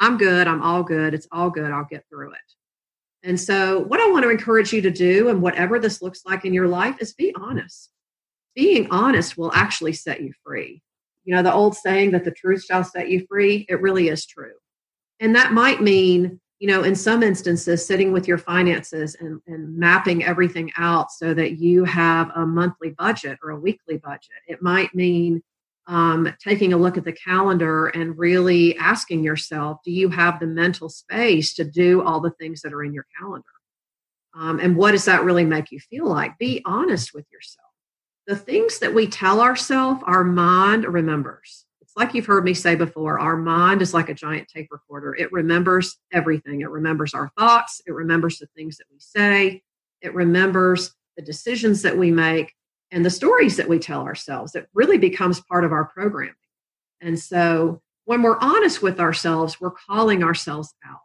I'm 0.00 0.16
good. 0.18 0.48
I'm 0.48 0.62
all 0.62 0.82
good. 0.82 1.14
It's 1.14 1.28
all 1.30 1.50
good. 1.50 1.70
I'll 1.70 1.86
get 1.88 2.04
through 2.08 2.32
it. 2.32 2.38
And 3.22 3.40
so, 3.40 3.80
what 3.80 4.00
I 4.00 4.10
want 4.10 4.24
to 4.24 4.30
encourage 4.30 4.72
you 4.72 4.82
to 4.82 4.90
do, 4.90 5.28
and 5.28 5.40
whatever 5.40 5.78
this 5.78 6.02
looks 6.02 6.22
like 6.26 6.44
in 6.44 6.52
your 6.52 6.68
life, 6.68 6.96
is 7.00 7.14
be 7.14 7.32
honest. 7.36 7.90
Being 8.54 8.88
honest 8.90 9.38
will 9.38 9.52
actually 9.52 9.94
set 9.94 10.20
you 10.20 10.32
free. 10.44 10.82
You 11.24 11.34
know, 11.34 11.42
the 11.42 11.52
old 11.52 11.74
saying 11.74 12.10
that 12.10 12.24
the 12.24 12.30
truth 12.30 12.64
shall 12.64 12.84
set 12.84 13.08
you 13.08 13.24
free, 13.28 13.64
it 13.68 13.80
really 13.80 14.08
is 14.08 14.26
true. 14.26 14.52
And 15.20 15.34
that 15.36 15.52
might 15.52 15.80
mean 15.80 16.40
you 16.64 16.70
know, 16.70 16.82
in 16.82 16.94
some 16.94 17.22
instances, 17.22 17.86
sitting 17.86 18.10
with 18.10 18.26
your 18.26 18.38
finances 18.38 19.16
and, 19.20 19.38
and 19.46 19.76
mapping 19.76 20.24
everything 20.24 20.72
out 20.78 21.12
so 21.12 21.34
that 21.34 21.58
you 21.58 21.84
have 21.84 22.30
a 22.34 22.46
monthly 22.46 22.88
budget 22.88 23.38
or 23.42 23.50
a 23.50 23.60
weekly 23.60 23.98
budget. 23.98 24.30
It 24.48 24.62
might 24.62 24.94
mean 24.94 25.42
um, 25.88 26.32
taking 26.42 26.72
a 26.72 26.78
look 26.78 26.96
at 26.96 27.04
the 27.04 27.12
calendar 27.12 27.88
and 27.88 28.16
really 28.16 28.78
asking 28.78 29.22
yourself, 29.22 29.80
do 29.84 29.90
you 29.90 30.08
have 30.08 30.40
the 30.40 30.46
mental 30.46 30.88
space 30.88 31.52
to 31.56 31.64
do 31.64 32.02
all 32.02 32.20
the 32.20 32.30
things 32.30 32.62
that 32.62 32.72
are 32.72 32.82
in 32.82 32.94
your 32.94 33.04
calendar? 33.20 33.44
Um, 34.34 34.58
and 34.58 34.74
what 34.74 34.92
does 34.92 35.04
that 35.04 35.22
really 35.22 35.44
make 35.44 35.70
you 35.70 35.80
feel 35.80 36.06
like? 36.06 36.38
Be 36.38 36.62
honest 36.64 37.12
with 37.12 37.26
yourself. 37.30 37.68
The 38.26 38.36
things 38.36 38.78
that 38.78 38.94
we 38.94 39.06
tell 39.06 39.42
ourselves, 39.42 40.02
our 40.06 40.24
mind 40.24 40.86
remembers 40.86 41.66
like 41.96 42.14
you've 42.14 42.26
heard 42.26 42.44
me 42.44 42.54
say 42.54 42.74
before, 42.74 43.18
our 43.18 43.36
mind 43.36 43.82
is 43.82 43.94
like 43.94 44.08
a 44.08 44.14
giant 44.14 44.48
tape 44.48 44.68
recorder. 44.70 45.14
It 45.14 45.32
remembers 45.32 45.96
everything. 46.12 46.60
It 46.60 46.70
remembers 46.70 47.14
our 47.14 47.30
thoughts, 47.38 47.80
it 47.86 47.92
remembers 47.92 48.38
the 48.38 48.48
things 48.56 48.76
that 48.78 48.86
we 48.90 48.98
say, 48.98 49.62
it 50.00 50.14
remembers 50.14 50.94
the 51.16 51.22
decisions 51.22 51.82
that 51.82 51.96
we 51.96 52.10
make 52.10 52.52
and 52.90 53.04
the 53.04 53.10
stories 53.10 53.56
that 53.56 53.68
we 53.68 53.78
tell 53.78 54.02
ourselves. 54.02 54.54
It 54.54 54.68
really 54.74 54.98
becomes 54.98 55.40
part 55.40 55.64
of 55.64 55.72
our 55.72 55.84
programming. 55.86 56.34
And 57.00 57.18
so 57.18 57.80
when 58.04 58.22
we're 58.22 58.38
honest 58.40 58.82
with 58.82 59.00
ourselves, 59.00 59.60
we're 59.60 59.70
calling 59.70 60.22
ourselves 60.22 60.74
out. 60.86 60.98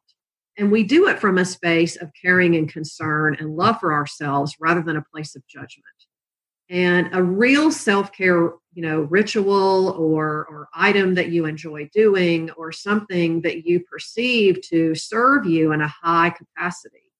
And 0.57 0.71
we 0.71 0.83
do 0.83 1.07
it 1.07 1.19
from 1.19 1.37
a 1.37 1.45
space 1.45 1.95
of 1.95 2.11
caring 2.21 2.55
and 2.55 2.67
concern 2.67 3.37
and 3.39 3.55
love 3.55 3.79
for 3.79 3.93
ourselves 3.93 4.55
rather 4.59 4.81
than 4.81 4.97
a 4.97 5.05
place 5.13 5.35
of 5.35 5.47
judgment. 5.47 5.85
And 6.69 7.09
a 7.13 7.23
real 7.23 7.71
self-care, 7.71 8.53
you 8.79 8.85
know, 8.85 9.01
ritual 9.01 9.89
or 9.99 10.45
or 10.49 10.69
item 10.73 11.13
that 11.15 11.27
you 11.27 11.45
enjoy 11.45 11.89
doing 11.93 12.49
or 12.51 12.71
something 12.71 13.41
that 13.41 13.65
you 13.65 13.81
perceive 13.81 14.61
to 14.69 14.95
serve 14.95 15.45
you 15.45 15.73
in 15.73 15.81
a 15.81 15.87
high 15.89 16.29
capacity 16.29 17.11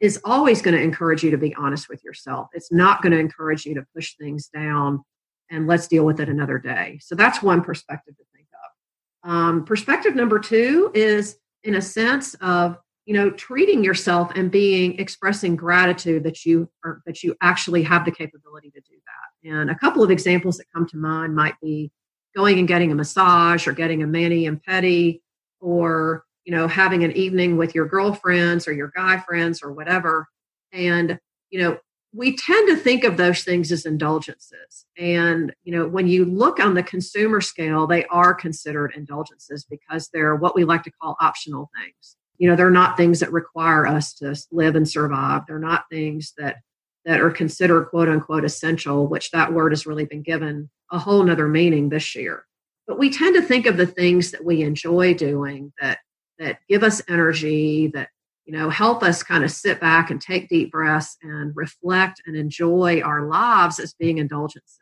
is 0.00 0.20
always 0.26 0.60
going 0.60 0.76
to 0.76 0.82
encourage 0.82 1.22
you 1.22 1.30
to 1.30 1.38
be 1.38 1.54
honest 1.54 1.88
with 1.88 2.04
yourself. 2.04 2.48
It's 2.52 2.70
not 2.70 3.00
going 3.00 3.12
to 3.12 3.18
encourage 3.18 3.64
you 3.64 3.74
to 3.76 3.86
push 3.96 4.14
things 4.18 4.48
down 4.48 5.02
and 5.50 5.66
let's 5.66 5.88
deal 5.88 6.04
with 6.04 6.20
it 6.20 6.28
another 6.28 6.58
day. 6.58 6.98
So 7.00 7.14
that's 7.14 7.42
one 7.42 7.62
perspective 7.62 8.14
to 8.18 8.24
think 8.34 8.48
of. 8.52 9.30
Um, 9.30 9.64
perspective 9.64 10.14
number 10.14 10.38
two 10.38 10.90
is 10.92 11.38
in 11.64 11.76
a 11.76 11.82
sense 11.82 12.34
of 12.42 12.76
you 13.06 13.14
know 13.14 13.30
treating 13.30 13.82
yourself 13.82 14.32
and 14.34 14.50
being 14.50 14.98
expressing 14.98 15.56
gratitude 15.56 16.24
that 16.24 16.44
you 16.44 16.68
are 16.84 17.00
that 17.06 17.22
you 17.22 17.34
actually 17.40 17.84
have 17.84 18.04
the 18.04 18.12
capability 18.12 18.70
to 18.72 18.80
do 18.80 18.96
that 19.06 19.19
and 19.44 19.70
a 19.70 19.74
couple 19.74 20.02
of 20.02 20.10
examples 20.10 20.58
that 20.58 20.70
come 20.74 20.86
to 20.88 20.96
mind 20.96 21.34
might 21.34 21.58
be 21.60 21.90
going 22.34 22.58
and 22.58 22.68
getting 22.68 22.92
a 22.92 22.94
massage 22.94 23.66
or 23.66 23.72
getting 23.72 24.02
a 24.02 24.06
mani 24.06 24.46
and 24.46 24.62
pedi 24.64 25.20
or 25.60 26.24
you 26.44 26.54
know 26.54 26.68
having 26.68 27.04
an 27.04 27.12
evening 27.12 27.56
with 27.56 27.74
your 27.74 27.86
girlfriends 27.86 28.68
or 28.68 28.72
your 28.72 28.92
guy 28.94 29.18
friends 29.20 29.62
or 29.62 29.72
whatever. 29.72 30.28
And 30.72 31.18
you 31.50 31.60
know 31.60 31.78
we 32.12 32.36
tend 32.36 32.68
to 32.68 32.76
think 32.76 33.04
of 33.04 33.16
those 33.16 33.44
things 33.44 33.70
as 33.70 33.86
indulgences. 33.86 34.84
And 34.98 35.52
you 35.64 35.72
know 35.72 35.88
when 35.88 36.06
you 36.06 36.24
look 36.24 36.60
on 36.60 36.74
the 36.74 36.82
consumer 36.82 37.40
scale 37.40 37.86
they 37.86 38.04
are 38.06 38.34
considered 38.34 38.92
indulgences 38.96 39.64
because 39.64 40.08
they're 40.08 40.36
what 40.36 40.54
we 40.54 40.64
like 40.64 40.82
to 40.84 40.92
call 40.92 41.16
optional 41.20 41.70
things. 41.80 42.16
You 42.38 42.48
know 42.48 42.56
they're 42.56 42.70
not 42.70 42.96
things 42.96 43.20
that 43.20 43.32
require 43.32 43.86
us 43.86 44.14
to 44.14 44.36
live 44.52 44.76
and 44.76 44.88
survive. 44.88 45.42
They're 45.46 45.58
not 45.58 45.84
things 45.90 46.32
that 46.38 46.56
that 47.04 47.20
are 47.20 47.30
considered 47.30 47.86
quote 47.86 48.08
unquote 48.08 48.44
essential 48.44 49.06
which 49.06 49.30
that 49.30 49.52
word 49.52 49.72
has 49.72 49.86
really 49.86 50.04
been 50.04 50.22
given 50.22 50.68
a 50.90 50.98
whole 50.98 51.22
nother 51.22 51.48
meaning 51.48 51.88
this 51.88 52.14
year 52.14 52.44
but 52.86 52.98
we 52.98 53.10
tend 53.10 53.34
to 53.34 53.42
think 53.42 53.66
of 53.66 53.76
the 53.76 53.86
things 53.86 54.30
that 54.30 54.44
we 54.44 54.62
enjoy 54.62 55.14
doing 55.14 55.72
that 55.80 55.98
that 56.38 56.58
give 56.68 56.82
us 56.82 57.02
energy 57.08 57.88
that 57.88 58.08
you 58.50 58.58
know, 58.58 58.68
help 58.68 59.04
us 59.04 59.22
kind 59.22 59.44
of 59.44 59.50
sit 59.52 59.80
back 59.80 60.10
and 60.10 60.20
take 60.20 60.48
deep 60.48 60.72
breaths 60.72 61.16
and 61.22 61.52
reflect 61.54 62.20
and 62.26 62.34
enjoy 62.34 63.00
our 63.00 63.28
lives 63.28 63.78
as 63.78 63.94
being 63.94 64.18
indulgences. 64.18 64.74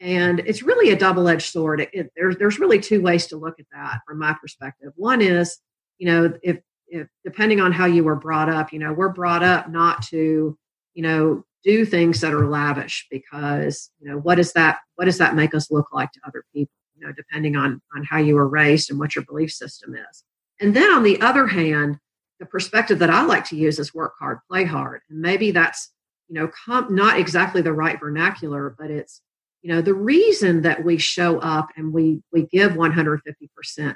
And 0.00 0.38
it's 0.46 0.62
really 0.62 0.92
a 0.92 0.96
double 0.96 1.26
edged 1.26 1.50
sword. 1.50 1.80
It, 1.80 1.90
it, 1.92 2.12
there's, 2.14 2.36
there's 2.36 2.60
really 2.60 2.78
two 2.78 3.02
ways 3.02 3.26
to 3.26 3.36
look 3.36 3.58
at 3.58 3.66
that 3.72 4.02
from 4.06 4.20
my 4.20 4.36
perspective. 4.40 4.92
One 4.94 5.20
is, 5.20 5.58
you 5.98 6.06
know, 6.06 6.32
if, 6.40 6.58
if 6.86 7.08
depending 7.24 7.60
on 7.60 7.72
how 7.72 7.86
you 7.86 8.04
were 8.04 8.14
brought 8.14 8.48
up, 8.48 8.72
you 8.72 8.78
know, 8.78 8.92
we're 8.92 9.08
brought 9.08 9.42
up 9.42 9.68
not 9.68 10.02
to, 10.10 10.56
you 10.94 11.02
know, 11.02 11.44
do 11.64 11.84
things 11.84 12.20
that 12.20 12.32
are 12.32 12.48
lavish 12.48 13.06
because, 13.10 13.90
you 14.00 14.08
know, 14.10 14.18
what 14.18 14.36
does 14.36 14.52
that, 14.52 14.78
what 14.94 15.06
does 15.06 15.18
that 15.18 15.34
make 15.34 15.54
us 15.54 15.70
look 15.70 15.88
like 15.92 16.10
to 16.12 16.20
other 16.26 16.44
people? 16.54 16.72
You 16.96 17.06
know, 17.06 17.12
depending 17.12 17.56
on 17.56 17.80
on 17.94 18.04
how 18.04 18.18
you 18.18 18.34
were 18.34 18.48
raised 18.48 18.90
and 18.90 18.98
what 18.98 19.14
your 19.14 19.24
belief 19.24 19.52
system 19.52 19.94
is. 19.94 20.24
And 20.60 20.74
then 20.74 20.90
on 20.92 21.04
the 21.04 21.20
other 21.20 21.46
hand, 21.46 21.98
the 22.40 22.46
perspective 22.46 22.98
that 23.00 23.10
I 23.10 23.22
like 23.24 23.44
to 23.46 23.56
use 23.56 23.78
is 23.78 23.94
work 23.94 24.14
hard, 24.18 24.38
play 24.48 24.64
hard. 24.64 25.00
And 25.10 25.20
maybe 25.20 25.50
that's, 25.50 25.92
you 26.28 26.34
know, 26.34 26.50
com- 26.66 26.94
not 26.94 27.18
exactly 27.18 27.62
the 27.62 27.72
right 27.72 27.98
vernacular, 27.98 28.74
but 28.78 28.90
it's, 28.90 29.20
you 29.62 29.72
know, 29.72 29.80
the 29.80 29.94
reason 29.94 30.62
that 30.62 30.84
we 30.84 30.98
show 30.98 31.38
up 31.38 31.68
and 31.76 31.92
we 31.92 32.22
we 32.32 32.46
give 32.46 32.72
150% 32.72 33.20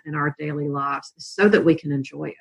in 0.04 0.14
our 0.14 0.34
daily 0.38 0.68
lives 0.68 1.12
is 1.16 1.26
so 1.26 1.48
that 1.48 1.64
we 1.64 1.74
can 1.74 1.92
enjoy 1.92 2.28
it. 2.28 2.36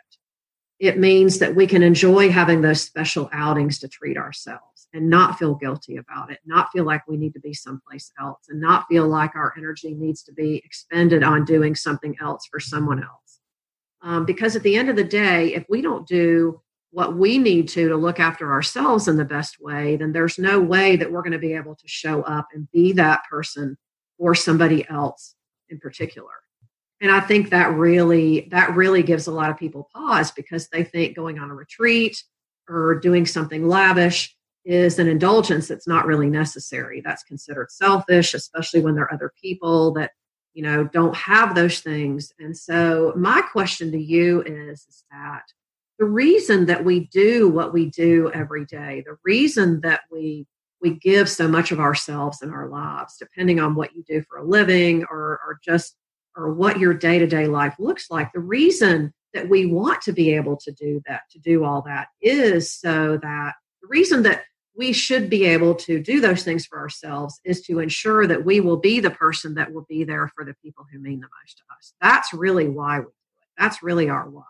It 0.82 1.00
means 1.00 1.40
that 1.40 1.56
we 1.56 1.68
can 1.68 1.84
enjoy 1.84 2.32
having 2.32 2.62
those 2.62 2.82
special 2.82 3.30
outings 3.32 3.80
to 3.80 3.88
treat 3.88 4.18
ourselves 4.18 4.88
and 4.94 5.10
not 5.10 5.40
feel 5.40 5.56
guilty 5.56 5.96
about 5.96 6.32
it, 6.32 6.40
not 6.46 6.70
feel 6.74 6.84
like 6.84 7.08
we 7.08 7.16
need 7.16 7.34
to 7.36 7.40
be 7.40 7.54
someplace 7.54 8.12
else, 8.20 8.48
and 8.50 8.60
not 8.60 8.88
feel 8.90 9.08
like 9.08 9.36
our 9.36 9.54
energy 9.58 9.94
needs 9.94 10.24
to 10.24 10.34
be 10.34 10.58
expended 10.66 11.24
on 11.24 11.46
doing 11.46 11.76
something 11.76 12.16
else 12.20 12.46
for 12.52 12.60
someone 12.60 13.02
else 13.02 13.22
um, 14.02 14.26
because 14.26 14.56
at 14.56 14.64
the 14.64 14.76
end 14.76 14.90
of 14.90 14.96
the 14.96 15.04
day, 15.04 15.54
if 15.54 15.66
we 15.70 15.82
don't 15.82 16.08
do 16.08 16.62
what 16.92 17.16
we 17.16 17.38
need 17.38 17.70
to 17.70 17.88
to 17.88 17.96
look 17.96 18.20
after 18.20 18.52
ourselves 18.52 19.08
in 19.08 19.18
the 19.18 19.26
best 19.26 19.62
way, 19.62 19.96
then 19.96 20.12
there's 20.12 20.38
no 20.38 20.60
way 20.60 20.96
that 20.96 21.12
we're 21.12 21.22
going 21.22 21.32
to 21.32 21.40
be 21.40 21.54
able 21.54 21.76
to 21.76 21.88
show 21.88 22.22
up 22.24 22.48
and 22.54 22.70
be 22.72 22.92
that 22.94 23.22
person 23.30 23.78
for 24.18 24.36
somebody 24.36 24.88
else 24.90 25.36
in 25.70 25.80
particular. 25.80 26.32
And 27.02 27.12
I 27.12 27.20
think 27.20 27.50
that 27.50 27.74
really 27.74 28.48
that 28.52 28.76
really 28.76 29.04
gives 29.04 29.28
a 29.28 29.32
lot 29.32 29.50
of 29.50 29.58
people 29.58 29.90
pause 29.94 30.32
because 30.32 30.68
they 30.70 30.84
think 30.84 31.16
going 31.16 31.40
on 31.40 31.50
a 31.50 31.56
retreat 31.56 32.24
or 32.70 33.00
doing 33.00 33.26
something 33.26 33.68
lavish 33.68 34.36
is 34.64 35.00
an 35.00 35.08
indulgence 35.08 35.68
that's 35.68 35.88
not 35.88 36.06
really 36.06 36.30
necessary. 36.30 37.02
That's 37.02 37.24
considered 37.24 37.72
selfish, 37.72 38.36
especially 38.36 38.82
when 38.82 38.94
there 38.94 39.06
are 39.06 39.14
other 39.14 39.34
people 39.42 39.92
that 39.94 40.12
you 40.54 40.64
know, 40.64 40.84
don't 40.84 41.16
have 41.16 41.56
those 41.56 41.80
things. 41.80 42.34
And 42.40 42.56
so, 42.56 43.14
my 43.16 43.42
question 43.42 43.92
to 43.92 43.98
you 43.98 44.42
is, 44.44 44.86
is 44.90 45.04
that 45.12 45.44
the 45.98 46.06
reason 46.06 46.66
that 46.66 46.84
we 46.84 47.02
do 47.08 47.48
what 47.48 47.74
we 47.74 47.90
do 47.90 48.32
every 48.34 48.66
day, 48.66 49.04
the 49.06 49.18
reason 49.24 49.82
that 49.82 50.02
we 50.12 50.46
we 50.82 50.96
give 50.96 51.30
so 51.30 51.48
much 51.48 51.72
of 51.72 51.80
ourselves 51.80 52.42
in 52.42 52.50
our 52.50 52.68
lives, 52.68 53.18
depending 53.18 53.60
on 53.60 53.76
what 53.76 53.96
you 53.96 54.04
do 54.08 54.24
for 54.24 54.40
a 54.40 54.44
living 54.44 55.06
or, 55.12 55.40
or 55.46 55.60
just 55.64 55.96
or 56.36 56.54
what 56.54 56.80
your 56.80 56.94
day 56.94 57.20
to 57.20 57.28
day 57.28 57.48
life 57.48 57.76
looks 57.80 58.10
like. 58.10 58.32
The 58.32 58.40
reason 58.40 59.14
that 59.34 59.50
we 59.50 59.66
want 59.66 60.02
to 60.04 60.12
be 60.12 60.34
able 60.36 60.58
to 60.58 60.72
do 60.72 61.02
that, 61.08 61.22
to 61.32 61.40
do 61.40 61.64
all 61.64 61.82
that, 61.84 62.08
is 62.22 62.72
so 62.72 63.18
that 63.22 63.54
the 63.82 63.88
reason 63.88 64.24
that 64.24 64.44
we 64.76 64.94
should 64.94 65.30
be 65.30 65.46
able 65.46 65.76
to 65.76 66.02
do 66.02 66.22
those 66.22 66.44
things 66.44 66.66
for 66.66 66.80
ourselves 66.80 67.40
is 67.44 67.62
to 67.62 67.80
ensure 67.80 68.26
that 68.26 68.46
we 68.46 68.60
will 68.60 68.78
be 68.78 69.00
the 69.00 69.12
person 69.12 69.56
that 69.56 69.74
will 69.74 69.86
be 69.90 70.04
there 70.04 70.30
for 70.36 70.46
the 70.46 70.56
people 70.64 70.86
who 70.92 71.00
mean 71.00 71.20
the 71.20 71.28
most 71.42 71.58
to 71.58 71.64
us. 71.78 71.94
That's 72.02 72.34
really 72.34 72.70
why 72.70 73.00
we 73.00 73.06
do 73.06 73.10
it. 73.10 73.48
That's 73.58 73.84
really 73.84 74.10
our 74.10 74.30
why. 74.30 74.44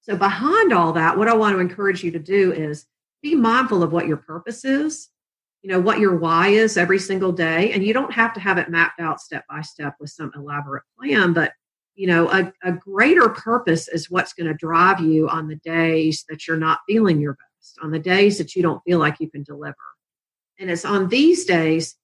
So, 0.00 0.16
behind 0.16 0.72
all 0.72 0.94
that, 0.94 1.16
what 1.16 1.28
I 1.28 1.34
want 1.34 1.54
to 1.54 1.60
encourage 1.60 2.02
you 2.02 2.10
to 2.12 2.18
do 2.18 2.52
is 2.52 2.86
be 3.22 3.36
mindful 3.36 3.82
of 3.82 3.92
what 3.92 4.08
your 4.08 4.16
purpose 4.16 4.64
is, 4.64 5.08
you 5.62 5.70
know, 5.70 5.80
what 5.80 6.00
your 6.00 6.16
why 6.16 6.48
is 6.48 6.76
every 6.76 6.98
single 6.98 7.32
day. 7.32 7.72
And 7.72 7.84
you 7.84 7.92
don't 7.92 8.12
have 8.12 8.34
to 8.34 8.40
have 8.40 8.58
it 8.58 8.68
mapped 8.68 9.00
out 9.00 9.20
step 9.20 9.44
by 9.48 9.62
step 9.62 9.94
with 10.00 10.10
some 10.10 10.32
elaborate 10.34 10.84
plan, 10.98 11.32
but 11.32 11.52
you 11.94 12.06
know, 12.06 12.30
a, 12.30 12.52
a 12.62 12.72
greater 12.72 13.28
purpose 13.28 13.86
is 13.88 14.10
what's 14.10 14.32
going 14.32 14.46
to 14.46 14.54
drive 14.54 15.00
you 15.00 15.28
on 15.28 15.46
the 15.46 15.56
days 15.56 16.24
that 16.28 16.48
you're 16.48 16.56
not 16.56 16.80
feeling 16.88 17.20
your 17.20 17.34
best 17.34 17.78
on 17.82 17.90
the 17.90 17.98
days 17.98 18.38
that 18.38 18.54
you 18.54 18.62
don't 18.62 18.82
feel 18.84 18.98
like 18.98 19.20
you 19.20 19.30
can 19.30 19.42
deliver. 19.42 19.76
And 20.58 20.70
it's 20.70 20.84
on 20.84 21.08
these 21.08 21.44
days, 21.44 21.96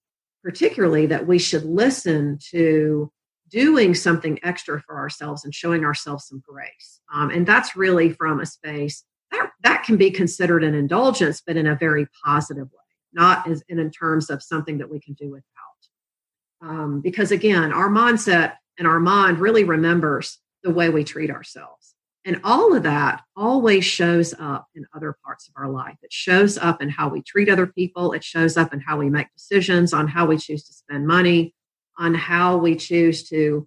particularly, 0.42 1.06
that 1.06 1.26
we 1.26 1.38
should 1.38 1.64
listen 1.64 2.38
to 2.50 3.10
doing 3.50 3.94
something 3.94 4.38
extra 4.42 4.80
for 4.82 4.96
ourselves 4.96 5.44
and 5.44 5.54
showing 5.54 5.84
ourselves 5.84 6.26
some 6.26 6.42
grace. 6.46 7.00
Um, 7.12 7.30
and 7.30 7.46
that's 7.46 7.76
really 7.76 8.12
from 8.12 8.40
a 8.40 8.46
space 8.46 9.04
that, 9.30 9.50
that 9.62 9.84
can 9.84 9.96
be 9.96 10.10
considered 10.10 10.64
an 10.64 10.74
indulgence, 10.74 11.42
but 11.44 11.56
in 11.56 11.66
a 11.66 11.74
very 11.74 12.06
positive 12.24 12.66
way, 12.66 12.87
not 13.18 13.48
as 13.48 13.62
in, 13.68 13.90
terms 13.90 14.30
of 14.30 14.42
something 14.42 14.78
that 14.78 14.88
we 14.88 15.00
can 15.00 15.14
do 15.14 15.30
without. 15.30 16.70
Um, 16.70 17.00
because 17.00 17.32
again, 17.32 17.72
our 17.72 17.88
mindset 17.88 18.54
and 18.78 18.86
our 18.86 19.00
mind 19.00 19.40
really 19.40 19.64
remembers 19.64 20.38
the 20.62 20.70
way 20.70 20.88
we 20.88 21.02
treat 21.04 21.30
ourselves. 21.30 21.94
And 22.24 22.40
all 22.44 22.76
of 22.76 22.82
that 22.84 23.22
always 23.36 23.84
shows 23.84 24.34
up 24.38 24.66
in 24.74 24.86
other 24.94 25.16
parts 25.24 25.48
of 25.48 25.54
our 25.56 25.70
life. 25.70 25.96
It 26.02 26.12
shows 26.12 26.58
up 26.58 26.82
in 26.82 26.88
how 26.88 27.08
we 27.08 27.22
treat 27.22 27.48
other 27.48 27.66
people. 27.66 28.12
It 28.12 28.22
shows 28.22 28.56
up 28.56 28.72
in 28.72 28.80
how 28.80 28.98
we 28.98 29.08
make 29.08 29.28
decisions, 29.34 29.92
on 29.92 30.06
how 30.06 30.26
we 30.26 30.36
choose 30.36 30.64
to 30.64 30.72
spend 30.72 31.06
money, 31.06 31.54
on 31.98 32.14
how 32.14 32.56
we 32.56 32.76
choose 32.76 33.28
to 33.30 33.66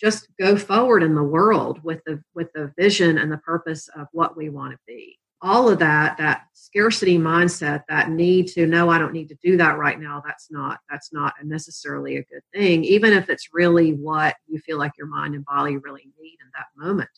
just 0.00 0.26
go 0.38 0.56
forward 0.56 1.02
in 1.02 1.14
the 1.14 1.22
world 1.22 1.82
with 1.84 2.00
the 2.04 2.20
with 2.34 2.52
the 2.54 2.72
vision 2.76 3.18
and 3.18 3.30
the 3.30 3.38
purpose 3.38 3.88
of 3.96 4.08
what 4.12 4.36
we 4.36 4.48
want 4.48 4.72
to 4.72 4.78
be. 4.86 5.18
All 5.42 5.68
of 5.68 5.80
that, 5.80 6.16
that 6.18 6.44
scarcity 6.54 7.18
mindset, 7.18 7.82
that 7.88 8.10
need 8.10 8.46
to 8.48 8.66
know 8.66 8.88
I 8.88 8.98
don't 8.98 9.12
need 9.12 9.28
to 9.28 9.38
do 9.42 9.56
that 9.58 9.76
right 9.76 10.00
now, 10.00 10.22
that's 10.24 10.50
not 10.50 10.78
that's 10.88 11.12
not 11.12 11.34
necessarily 11.42 12.16
a 12.16 12.24
good 12.24 12.42
thing, 12.54 12.84
even 12.84 13.12
if 13.12 13.28
it's 13.28 13.48
really 13.52 13.92
what 13.92 14.36
you 14.46 14.58
feel 14.60 14.78
like 14.78 14.92
your 14.96 15.08
mind 15.08 15.34
and 15.34 15.44
body 15.44 15.76
really 15.76 16.08
need 16.18 16.38
in 16.40 16.50
that 16.54 16.66
moment. 16.76 17.10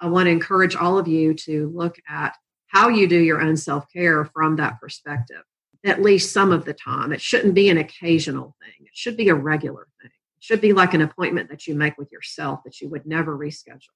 I 0.00 0.08
want 0.08 0.26
to 0.26 0.30
encourage 0.30 0.74
all 0.74 0.98
of 0.98 1.06
you 1.06 1.34
to 1.34 1.70
look 1.74 1.96
at 2.08 2.34
how 2.66 2.88
you 2.88 3.06
do 3.06 3.18
your 3.18 3.40
own 3.40 3.56
self 3.56 3.86
care 3.92 4.24
from 4.24 4.56
that 4.56 4.80
perspective, 4.80 5.42
at 5.84 6.02
least 6.02 6.32
some 6.32 6.52
of 6.52 6.64
the 6.64 6.74
time. 6.74 7.12
It 7.12 7.20
shouldn't 7.20 7.54
be 7.54 7.68
an 7.68 7.78
occasional 7.78 8.56
thing, 8.60 8.86
it 8.86 8.94
should 8.94 9.16
be 9.16 9.28
a 9.28 9.34
regular 9.34 9.86
thing. 10.00 10.10
It 10.10 10.44
should 10.44 10.60
be 10.60 10.72
like 10.72 10.94
an 10.94 11.02
appointment 11.02 11.50
that 11.50 11.66
you 11.66 11.74
make 11.74 11.96
with 11.96 12.10
yourself 12.12 12.60
that 12.64 12.80
you 12.80 12.88
would 12.88 13.06
never 13.06 13.36
reschedule 13.36 13.94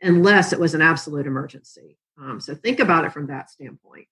unless 0.00 0.52
it 0.52 0.60
was 0.60 0.74
an 0.74 0.82
absolute 0.82 1.26
emergency. 1.26 1.98
Um, 2.20 2.40
so 2.40 2.54
think 2.54 2.80
about 2.80 3.04
it 3.04 3.12
from 3.12 3.28
that 3.28 3.50
standpoint. 3.50 4.06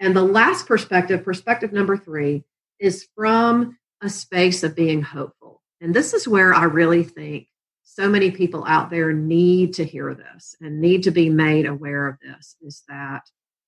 And 0.00 0.14
the 0.14 0.22
last 0.22 0.66
perspective, 0.66 1.24
perspective 1.24 1.72
number 1.72 1.96
three, 1.96 2.44
is 2.80 3.08
from 3.14 3.78
a 4.02 4.08
space 4.08 4.62
of 4.62 4.74
being 4.74 5.02
hopeful. 5.02 5.62
And 5.80 5.94
this 5.94 6.14
is 6.14 6.26
where 6.26 6.54
I 6.54 6.64
really 6.64 7.04
think 7.04 7.48
so 7.82 8.08
many 8.08 8.30
people 8.30 8.64
out 8.66 8.90
there 8.90 9.12
need 9.12 9.74
to 9.74 9.84
hear 9.84 10.14
this 10.14 10.56
and 10.60 10.80
need 10.80 11.02
to 11.04 11.10
be 11.10 11.30
made 11.30 11.66
aware 11.66 12.08
of 12.08 12.16
this 12.20 12.56
is 12.62 12.82
that, 12.88 13.22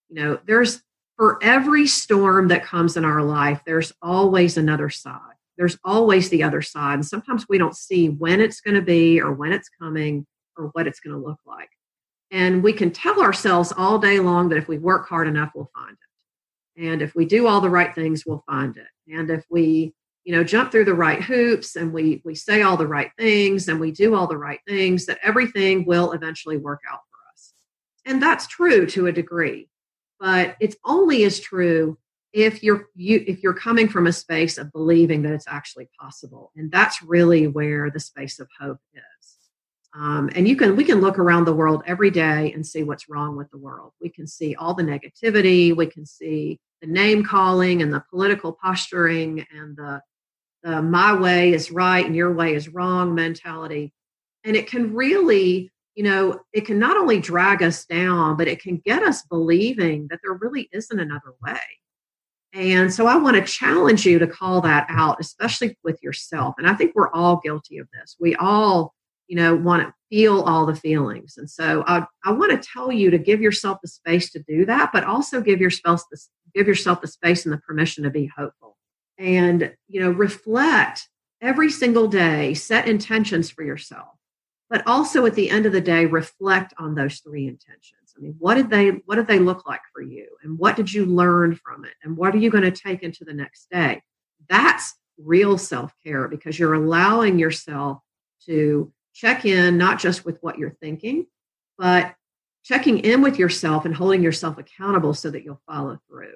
you 0.09 0.17
know, 0.17 0.41
there's 0.47 0.83
for 1.17 1.39
every 1.43 1.87
storm 1.87 2.49
that 2.49 2.65
comes 2.65 2.97
in 2.97 3.05
our 3.05 3.23
life, 3.23 3.63
there's 3.65 3.93
always 4.03 4.57
another 4.57 4.91
side. 4.91 5.21
There's 5.57 5.79
always 5.85 6.29
the 6.29 6.43
other 6.43 6.61
side. 6.61 6.95
And 6.95 7.07
sometimes 7.07 7.47
we 7.49 7.57
don't 7.57 7.77
see 7.77 8.09
when 8.09 8.41
it's 8.41 8.61
going 8.61 8.75
to 8.75 8.83
be 8.83 9.21
or 9.21 9.33
when 9.33 9.53
it's 9.53 9.71
coming 9.71 10.27
or 10.57 10.67
what 10.73 10.87
it's 10.87 11.01
going 11.01 11.19
to 11.19 11.27
look 11.27 11.41
like. 11.47 11.71
And 12.37 12.63
we 12.63 12.75
can 12.75 12.91
tell 12.91 13.23
ourselves 13.23 13.73
all 13.75 13.99
day 13.99 14.21
long 14.21 14.51
that 14.51 14.59
if 14.59 14.69
we 14.69 14.77
work 14.77 15.09
hard 15.09 15.27
enough, 15.27 15.53
we'll 15.55 15.71
find 15.75 15.97
it. 15.97 16.85
And 16.87 17.01
if 17.01 17.15
we 17.15 17.25
do 17.25 17.47
all 17.47 17.63
the 17.63 17.71
right 17.71 17.95
things, 17.95 18.27
we'll 18.27 18.45
find 18.47 18.77
it. 18.77 18.89
And 19.11 19.31
if 19.31 19.47
we, 19.49 19.95
you 20.25 20.37
know, 20.37 20.45
jump 20.45 20.71
through 20.71 20.85
the 20.85 20.93
right 20.93 21.23
hoops 21.23 21.77
and 21.77 21.95
we 21.95 22.21
we 22.27 22.35
say 22.35 22.61
all 22.61 22.77
the 22.77 22.87
right 22.87 23.11
things 23.17 23.69
and 23.69 23.81
we 23.81 23.91
do 23.91 24.15
all 24.15 24.27
the 24.27 24.37
right 24.37 24.61
things, 24.69 25.07
that 25.07 25.19
everything 25.23 25.87
will 25.87 26.13
eventually 26.13 26.59
work 26.59 26.83
out 26.93 27.01
for 27.11 27.33
us. 27.33 27.55
And 28.05 28.23
that's 28.23 28.47
true 28.47 28.85
to 28.89 29.07
a 29.07 29.13
degree. 29.13 29.71
But 30.21 30.57
it's 30.61 30.77
only 30.85 31.25
as 31.25 31.41
true 31.41 31.97
if 32.35 32.63
you're 32.63 32.91
you 32.95 33.25
if 33.27 33.43
you're 33.43 33.55
coming 33.55 33.89
from 33.89 34.07
a 34.07 34.13
space 34.13 34.59
of 34.59 34.71
believing 34.73 35.23
that 35.23 35.33
it's 35.33 35.49
actually 35.49 35.89
possible. 35.99 36.53
And 36.55 36.71
that's 36.71 37.03
really 37.03 37.47
where 37.47 37.91
the 37.91 38.01
space 38.01 38.39
of 38.41 38.49
hope 38.61 38.81
is. 38.93 39.36
Um, 39.99 40.31
and 40.35 40.47
you 40.47 40.57
can 40.57 40.77
we 40.77 40.85
can 40.85 41.01
look 41.01 41.19
around 41.19 41.47
the 41.47 41.55
world 41.55 41.83
every 41.87 42.11
day 42.11 42.53
and 42.53 42.67
see 42.67 42.83
what's 42.83 43.09
wrong 43.09 43.35
with 43.35 43.51
the 43.51 43.57
world. 43.57 43.93
We 44.01 44.11
can 44.11 44.27
see 44.27 44.55
all 44.55 44.75
the 44.75 44.83
negativity. 44.83 45.75
We 45.75 45.87
can 45.87 46.05
see 46.05 46.61
the 46.83 46.87
name 46.87 47.25
calling 47.25 47.81
and 47.81 47.93
the 47.93 48.05
political 48.11 48.53
posturing 48.53 49.47
and 49.51 49.77
the, 49.77 50.03
the 50.63 50.83
my 50.83 51.15
way 51.15 51.53
is 51.53 51.71
right 51.71 52.05
and 52.05 52.15
your 52.15 52.35
way 52.35 52.55
is 52.55 52.69
wrong 52.69 53.15
mentality. 53.15 53.93
And 54.45 54.55
it 54.55 54.67
can 54.67 54.95
really, 54.95 55.71
you 55.95 56.05
know, 56.05 56.41
it 56.53 56.67
can 56.67 56.79
not 56.79 56.99
only 56.99 57.19
drag 57.19 57.63
us 57.63 57.87
down, 57.87 58.37
but 58.37 58.49
it 58.49 58.61
can 58.61 58.77
get 58.85 59.03
us 59.03 59.23
believing 59.23 60.09
that 60.11 60.21
there 60.23 60.35
really 60.35 60.69
isn't 60.73 61.01
another 61.01 61.35
way. 61.43 61.61
And 62.53 62.93
so 62.93 63.07
I 63.07 63.17
want 63.17 63.37
to 63.37 63.43
challenge 63.43 64.07
you 64.07 64.19
to 64.19 64.27
call 64.27 64.61
that 64.63 64.87
out, 64.89 65.19
especially 65.21 65.77
with 65.83 66.03
yourself. 66.03 66.55
And 66.59 66.67
I 66.67 66.75
think 66.75 66.95
we're 66.95 67.13
all 67.13 67.41
guilty 67.43 67.79
of 67.79 67.89
this. 67.93 68.17
We 68.21 68.35
all 68.37 68.95
you 69.29 69.37
know 69.37 69.55
want 69.55 69.83
to 69.83 69.95
feel 70.11 70.43
all 70.43 70.67
the 70.67 70.75
feelings. 70.77 71.37
And 71.37 71.51
so 71.51 71.83
i, 71.87 72.05
I 72.25 72.33
want 72.33 72.53
to 72.53 72.69
tell 72.69 72.93
you 72.93 73.11
to 73.11 73.19
give 73.19 73.41
yourself 73.41 73.79
the 73.83 73.89
space 73.89 74.31
to 74.31 74.43
do 74.47 74.65
that 74.67 74.91
but 74.93 75.05
also 75.05 75.41
give 75.41 75.61
yourself 75.61 76.03
the 76.11 76.19
give 76.55 76.67
yourself 76.67 77.01
the 77.01 77.09
space 77.09 77.45
and 77.45 77.53
the 77.53 77.59
permission 77.59 78.05
to 78.05 78.11
be 78.11 78.27
hopeful. 78.27 78.77
And 79.19 79.75
you 79.89 80.01
know 80.01 80.11
reflect 80.11 81.09
every 81.41 81.71
single 81.71 82.09
day 82.09 82.55
set 82.55 82.89
intentions 82.89 83.51
for 83.51 83.63
yourself 83.63 84.09
but 84.69 84.85
also 84.87 85.27
at 85.27 85.35
the 85.35 85.49
end 85.49 85.67
of 85.67 85.73
the 85.73 85.81
day 85.81 86.07
reflect 86.07 86.75
on 86.79 86.95
those 86.95 87.21
three 87.21 87.47
intentions. 87.47 88.15
I 88.17 88.21
mean 88.21 88.37
what 88.39 88.55
did 88.55 88.71
they 88.71 88.89
what 89.07 89.17
did 89.17 89.27
they 89.27 89.39
look 89.39 89.67
like 89.67 89.83
for 89.93 90.03
you? 90.03 90.29
And 90.43 90.59
what 90.59 90.77
did 90.77 90.93
you 90.93 91.05
learn 91.05 91.57
from 91.57 91.85
it? 91.85 91.95
And 92.05 92.17
what 92.17 92.35
are 92.35 92.39
you 92.39 92.51
going 92.51 92.65
to 92.65 92.71
take 92.71 93.03
into 93.03 93.25
the 93.25 93.35
next 93.35 93.69
day? 93.71 94.03
That's 94.49 94.95
real 95.19 95.57
self-care 95.59 96.29
because 96.29 96.59
you're 96.59 96.75
allowing 96.75 97.39
yourself 97.39 97.99
to 98.47 98.93
check 99.17 99.47
in 99.47 99.79
not 99.79 99.99
just 99.99 100.25
with 100.25 100.39
what 100.43 100.59
you're 100.59 100.77
thinking, 100.83 101.27
but 101.79 102.15
checking 102.63 102.99
in 102.99 103.23
with 103.23 103.39
yourself 103.39 103.85
and 103.85 103.95
holding 103.95 104.23
yourself 104.23 104.59
accountable 104.59 105.15
so 105.15 105.31
that 105.31 105.43
you'll 105.43 105.63
follow 105.67 105.99
through. 106.09 106.35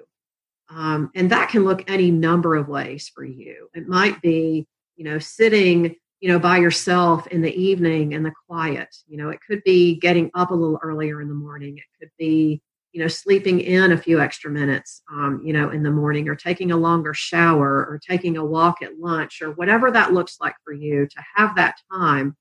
Um, 0.69 1.11
and 1.15 1.29
that 1.31 1.49
can 1.49 1.63
look 1.63 1.89
any 1.89 2.09
number 2.09 2.55
of 2.55 2.67
ways 2.67 3.11
for 3.13 3.23
you. 3.23 3.67
It 3.73 3.87
might 3.87 4.21
be, 4.21 4.67
you 4.95 5.03
know, 5.03 5.19
sitting, 5.19 5.95
you 6.21 6.29
know, 6.29 6.39
by 6.39 6.57
yourself 6.57 7.27
in 7.27 7.41
the 7.41 7.53
evening 7.53 8.13
in 8.13 8.23
the 8.23 8.31
quiet. 8.47 8.95
You 9.07 9.17
know, 9.17 9.29
it 9.29 9.39
could 9.45 9.61
be 9.63 9.99
getting 9.99 10.31
up 10.33 10.51
a 10.51 10.55
little 10.55 10.79
earlier 10.81 11.21
in 11.21 11.27
the 11.27 11.33
morning. 11.33 11.77
It 11.77 11.83
could 11.99 12.11
be, 12.17 12.61
you 12.93 13.01
know, 13.01 13.07
sleeping 13.07 13.59
in 13.59 13.91
a 13.91 13.97
few 13.97 14.21
extra 14.21 14.49
minutes, 14.49 15.03
um, 15.11 15.41
you 15.43 15.51
know, 15.51 15.69
in 15.69 15.83
the 15.83 15.91
morning, 15.91 16.29
or 16.29 16.35
taking 16.35 16.71
a 16.71 16.77
longer 16.77 17.13
shower, 17.13 17.85
or 17.85 17.99
taking 18.07 18.37
a 18.37 18.45
walk 18.45 18.81
at 18.81 18.97
lunch, 18.97 19.41
or 19.41 19.51
whatever 19.51 19.91
that 19.91 20.13
looks 20.13 20.37
like 20.39 20.55
for 20.63 20.73
you. 20.73 21.05
To 21.05 21.23
have 21.35 21.55
that 21.57 21.75
time 21.91 22.37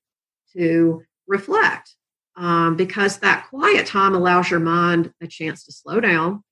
to 0.57 1.03
reflect 1.27 1.95
um, 2.37 2.77
because 2.77 3.19
that 3.19 3.47
quiet 3.49 3.87
time 3.87 4.15
allows 4.15 4.51
your 4.51 4.61
mind 4.61 5.13
a 5.21 5.27
chance 5.27 5.65
to 5.65 5.73
slow 5.73 6.01
down 6.01 6.43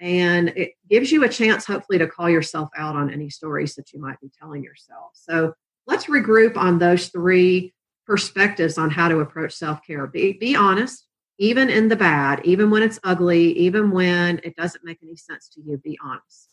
and 0.00 0.50
it 0.50 0.72
gives 0.88 1.10
you 1.10 1.24
a 1.24 1.28
chance 1.28 1.64
hopefully 1.64 1.98
to 1.98 2.06
call 2.06 2.28
yourself 2.28 2.68
out 2.76 2.96
on 2.96 3.12
any 3.12 3.30
stories 3.30 3.74
that 3.74 3.92
you 3.92 4.00
might 4.00 4.20
be 4.20 4.30
telling 4.38 4.62
yourself. 4.62 5.10
So 5.14 5.54
let's 5.86 6.06
regroup 6.06 6.56
on 6.56 6.78
those 6.78 7.08
three 7.08 7.72
perspectives 8.06 8.76
on 8.76 8.90
how 8.90 9.08
to 9.08 9.20
approach 9.20 9.54
self-care. 9.54 10.06
Be, 10.06 10.34
be 10.34 10.54
honest 10.54 11.06
even 11.38 11.68
in 11.68 11.88
the 11.88 11.96
bad 11.96 12.40
even 12.44 12.70
when 12.70 12.82
it's 12.82 13.00
ugly 13.02 13.52
even 13.58 13.90
when 13.90 14.40
it 14.44 14.54
doesn't 14.54 14.84
make 14.84 14.98
any 15.02 15.16
sense 15.16 15.48
to 15.48 15.60
you 15.62 15.76
be 15.78 15.98
honest. 16.04 16.50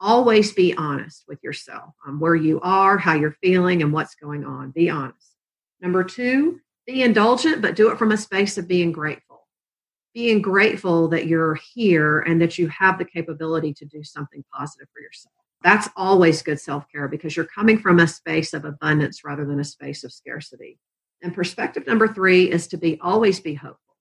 Always 0.00 0.52
be 0.52 0.74
honest 0.76 1.24
with 1.26 1.42
yourself 1.42 1.94
on 2.06 2.20
where 2.20 2.36
you 2.36 2.60
are 2.60 2.96
how 2.96 3.14
you're 3.14 3.36
feeling 3.42 3.82
and 3.82 3.92
what's 3.92 4.14
going 4.14 4.44
on. 4.44 4.70
Be 4.70 4.88
honest 4.88 5.29
Number 5.80 6.04
two, 6.04 6.60
be 6.86 7.02
indulgent, 7.02 7.62
but 7.62 7.76
do 7.76 7.90
it 7.90 7.98
from 7.98 8.12
a 8.12 8.16
space 8.16 8.58
of 8.58 8.68
being 8.68 8.92
grateful. 8.92 9.46
Being 10.14 10.42
grateful 10.42 11.08
that 11.08 11.26
you're 11.26 11.58
here 11.74 12.20
and 12.20 12.40
that 12.40 12.58
you 12.58 12.68
have 12.68 12.98
the 12.98 13.04
capability 13.04 13.72
to 13.74 13.84
do 13.84 14.02
something 14.02 14.44
positive 14.52 14.88
for 14.92 15.00
yourself. 15.00 15.34
That's 15.62 15.88
always 15.96 16.42
good 16.42 16.60
self 16.60 16.86
care 16.90 17.06
because 17.06 17.36
you're 17.36 17.44
coming 17.46 17.78
from 17.78 18.00
a 18.00 18.08
space 18.08 18.54
of 18.54 18.64
abundance 18.64 19.24
rather 19.24 19.44
than 19.44 19.60
a 19.60 19.64
space 19.64 20.04
of 20.04 20.12
scarcity. 20.12 20.78
And 21.22 21.34
perspective 21.34 21.86
number 21.86 22.08
three 22.08 22.50
is 22.50 22.66
to 22.68 22.78
be 22.78 22.98
always 23.00 23.40
be 23.40 23.54
hopeful. 23.54 23.96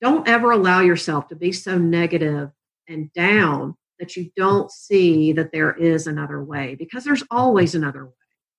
Don't 0.00 0.28
ever 0.28 0.50
allow 0.50 0.80
yourself 0.80 1.28
to 1.28 1.36
be 1.36 1.52
so 1.52 1.78
negative 1.78 2.50
and 2.88 3.12
down 3.12 3.76
that 3.98 4.16
you 4.16 4.30
don't 4.36 4.70
see 4.70 5.32
that 5.32 5.52
there 5.52 5.72
is 5.72 6.06
another 6.06 6.42
way 6.42 6.74
because 6.74 7.04
there's 7.04 7.24
always 7.30 7.74
another 7.74 8.04
way. 8.04 8.12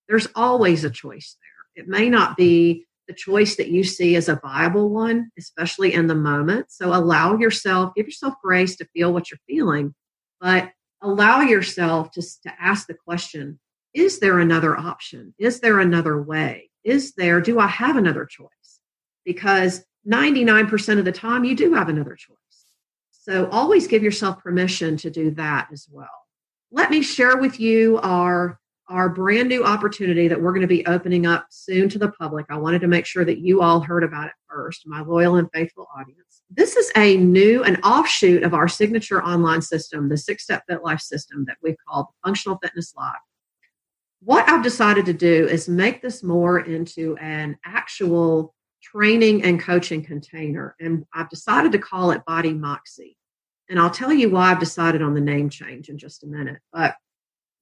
There's 0.08 0.27
always 0.36 0.84
a 0.84 0.89
choice 0.89 1.36
there. 1.41 1.57
It 1.78 1.88
may 1.88 2.10
not 2.10 2.36
be 2.36 2.88
the 3.08 3.13
choice 3.13 3.56
that 3.56 3.70
you 3.70 3.84
see 3.84 4.16
as 4.16 4.28
a 4.28 4.40
viable 4.44 4.90
one, 4.90 5.32
especially 5.38 5.94
in 5.94 6.08
the 6.08 6.16
moment. 6.16 6.72
So 6.72 6.94
allow 6.94 7.38
yourself, 7.38 7.94
give 7.96 8.08
yourself 8.08 8.34
grace 8.44 8.76
to 8.78 8.86
feel 8.94 9.13
what 9.13 9.32
you're 9.32 9.40
feeling, 9.48 9.94
but 10.42 10.72
allow 11.02 11.42
yourself 11.42 12.12
to, 12.12 12.22
to 12.22 12.54
ask 12.60 12.88
the 12.88 12.96
question 12.96 13.60
Is 13.94 14.20
there 14.20 14.40
another 14.40 14.76
option? 14.76 15.34
Is 15.38 15.60
there 15.60 15.80
another 15.80 16.22
way? 16.22 16.70
Is 16.84 17.13
there, 17.13 17.40
do 17.40 17.60
I 17.60 17.68
have 17.68 17.96
another 17.96 18.26
choice? 18.26 18.80
Because 19.24 19.86
99% 20.10 21.00
of 21.00 21.06
the 21.06 21.12
time, 21.12 21.44
you 21.44 21.56
do 21.56 21.74
have 21.74 21.90
another 21.90 22.16
choice. 22.16 22.38
So 23.12 23.50
always 23.50 23.88
give 23.88 24.04
yourself 24.04 24.42
permission 24.42 24.98
to 24.98 25.10
do 25.10 25.32
that 25.32 25.68
as 25.72 25.88
well. 25.92 26.08
Let 26.72 26.90
me 26.90 27.02
share 27.02 27.38
with 27.38 27.60
you 27.60 28.00
our 28.00 28.60
our 28.89 29.10
brand 29.10 29.50
new 29.50 29.63
opportunity 29.63 30.28
that 30.28 30.41
we're 30.41 30.52
going 30.52 30.62
to 30.62 30.67
be 30.67 30.86
opening 30.86 31.26
up 31.26 31.47
soon 31.50 31.89
to 31.89 32.00
the 32.00 32.12
public. 32.12 32.45
I 32.50 32.58
wanted 32.58 32.80
to 32.82 32.88
make 32.88 33.06
sure 33.06 33.26
that 33.26 33.39
you 33.39 33.62
all 33.62 33.82
heard 33.82 34.04
about 34.04 34.28
it 34.28 34.34
first, 34.50 34.84
my 34.86 35.02
loyal 35.02 35.36
and 35.36 35.50
faithful 35.54 35.88
audience. 35.97 36.41
This 36.50 36.78
is 36.78 36.91
a 36.95 37.17
new, 37.17 37.63
an 37.63 37.78
offshoot 37.82 38.43
of 38.43 38.54
our 38.54 38.67
signature 38.67 39.21
online 39.21 39.62
system, 39.62 40.08
the 40.08 40.17
six 40.17 40.43
step 40.43 40.63
fit 40.69 40.84
life 40.84 41.02
system 41.02 41.43
that 41.45 41.58
we've 41.62 41.76
called 41.88 42.08
Functional 42.23 42.58
Fitness 42.63 42.93
Live. 42.95 43.15
What 44.23 44.47
I've 44.50 44.63
decided 44.63 45.06
to 45.08 45.13
do 45.13 45.47
is 45.47 45.67
make 45.67 46.02
this 46.02 46.23
more 46.23 46.60
into 46.60 47.17
an 47.17 47.58
actual 47.65 48.56
training 48.82 49.43
and 49.43 49.60
coaching 49.60 50.04
container. 50.04 50.76
And 50.80 51.06
I've 51.13 51.30
decided 51.30 51.71
to 51.73 51.80
call 51.80 52.12
it 52.12 52.26
Body 52.26 52.54
Moxie. 52.54 53.17
And 53.69 53.80
I'll 53.80 53.91
tell 53.91 54.13
you 54.13 54.30
why 54.30 54.52
I've 54.52 54.60
decided 54.60 55.02
on 55.02 55.13
the 55.13 55.21
name 55.21 55.50
change 55.50 55.89
in 55.89 55.97
just 55.97 56.23
a 56.23 56.28
minute. 56.28 56.60
But 56.71 56.95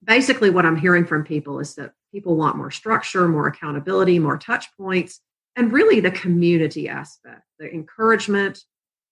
basically 0.03 0.49
what 0.49 0.65
I'm 0.65 0.75
hearing 0.75 1.05
from 1.05 1.23
people 1.23 1.59
is 1.59 1.75
that 1.75 1.93
people 2.11 2.35
want 2.35 2.57
more 2.57 2.71
structure, 2.71 3.27
more 3.27 3.47
accountability, 3.47 4.19
more 4.19 4.37
touch 4.37 4.67
points, 4.77 5.21
and 5.55 5.71
really 5.71 5.99
the 5.99 6.11
community 6.11 6.89
aspect, 6.89 7.43
the 7.59 7.71
encouragement 7.73 8.63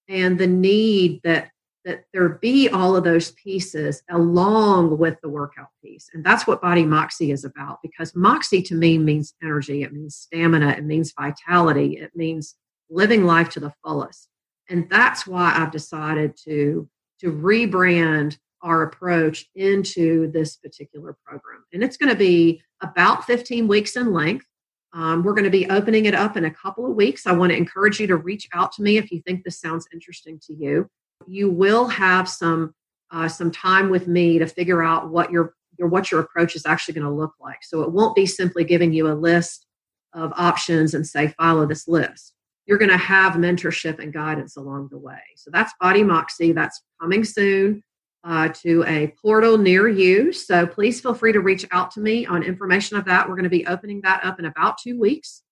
and 0.10 0.38
the 0.38 0.48
need 0.48 1.22
that 1.24 1.50
that 1.86 2.06
there 2.14 2.30
be 2.30 2.70
all 2.70 2.96
of 2.96 3.04
those 3.04 3.32
pieces 3.32 4.04
along 4.10 4.98
with 4.98 5.20
the 5.22 5.28
workout 5.28 5.68
piece. 5.84 6.10
And 6.14 6.24
that's 6.24 6.48
what 6.48 6.62
Body 6.62 6.86
Moxie 6.86 7.32
is 7.32 7.44
about 7.44 7.80
because 7.84 8.16
Moxie 8.16 8.62
to 8.64 8.76
me 8.76 8.98
means 8.98 9.34
energy, 9.44 9.84
it 9.84 9.92
means 9.92 10.16
stamina, 10.16 10.70
it 10.70 10.86
means 10.86 11.12
vitality, 11.12 11.98
it 11.98 12.16
means 12.16 12.56
living 12.90 13.26
life 13.26 13.50
to 13.50 13.60
the 13.60 13.74
fullest. 13.84 14.30
And 14.70 14.90
that's 14.90 15.28
why 15.28 15.54
I've 15.56 15.72
decided 15.72 16.38
to 16.46 16.88
to 17.20 17.32
rebrand 17.32 18.38
our 18.64 18.84
approach 18.84 19.46
into 19.56 20.32
this 20.32 20.56
particular 20.56 21.16
program. 21.26 21.64
And 21.74 21.84
it's 21.84 21.98
going 21.98 22.10
to 22.10 22.18
be 22.18 22.64
about 22.82 23.26
15 23.26 23.68
weeks 23.68 23.96
in 23.96 24.14
length. 24.14 24.46
Um, 24.94 25.24
we're 25.24 25.34
going 25.34 25.44
to 25.44 25.50
be 25.50 25.70
opening 25.70 26.06
it 26.06 26.16
up 26.16 26.38
in 26.38 26.46
a 26.46 26.52
couple 26.52 26.86
of 26.86 26.96
weeks. 26.96 27.28
I 27.28 27.34
want 27.34 27.52
to 27.52 27.58
encourage 27.58 28.00
you 28.00 28.08
to 28.08 28.16
reach 28.16 28.48
out 28.54 28.72
to 28.74 28.82
me 28.82 28.98
if 28.98 29.12
you 29.12 29.22
think 29.22 29.44
this 29.44 29.60
sounds 29.60 29.88
interesting 29.94 30.40
to 30.48 30.54
you. 30.54 30.90
You 31.28 31.50
will 31.50 31.88
have 31.88 32.28
some 32.28 32.74
uh, 33.12 33.28
some 33.28 33.52
time 33.52 33.92
with 33.92 34.08
me 34.08 34.40
to 34.40 34.48
figure 34.48 34.82
out 34.82 35.10
what 35.10 35.32
your, 35.32 35.54
your 35.78 35.88
what 35.88 36.10
your 36.10 36.20
approach 36.20 36.56
is 36.56 36.66
actually 36.66 36.96
going 36.96 37.06
to 37.06 37.14
look 37.14 37.34
like. 37.40 37.64
So 37.64 37.82
it 37.82 37.92
won't 37.92 38.16
be 38.16 38.26
simply 38.26 38.64
giving 38.64 38.92
you 38.92 39.08
a 39.08 39.14
list 39.14 39.68
of 40.14 40.34
options 40.36 40.94
and 40.94 41.06
say, 41.06 41.28
follow 41.28 41.68
this 41.68 41.88
list. 41.88 42.34
You're 42.66 42.80
going 42.80 42.92
to 42.92 42.98
have 42.98 43.34
mentorship 43.34 44.00
and 44.00 44.14
guidance 44.14 44.56
along 44.58 44.88
the 44.90 44.98
way. 44.98 45.20
So 45.36 45.52
that's 45.52 45.74
Body 45.80 46.02
Moxie. 46.02 46.54
That's 46.54 46.82
coming 47.00 47.24
soon 47.24 47.84
uh, 48.24 48.50
to 48.50 48.84
a 48.88 49.14
portal 49.22 49.58
near 49.58 49.88
you. 49.88 50.32
So 50.32 50.66
please 50.66 51.02
feel 51.02 51.14
free 51.14 51.34
to 51.34 51.42
reach 51.42 51.66
out 51.72 51.92
to 51.92 52.00
me 52.00 52.26
on 52.26 52.44
information 52.44 52.98
of 52.98 53.06
that. 53.06 53.28
We're 53.28 53.36
going 53.36 53.44
to 53.44 53.50
be 53.50 53.66
opening 53.68 54.02
that 54.02 54.24
up 54.24 54.40
in 54.40 54.46
about 54.46 54.78
two 54.78 55.00
weeks. 55.00 55.44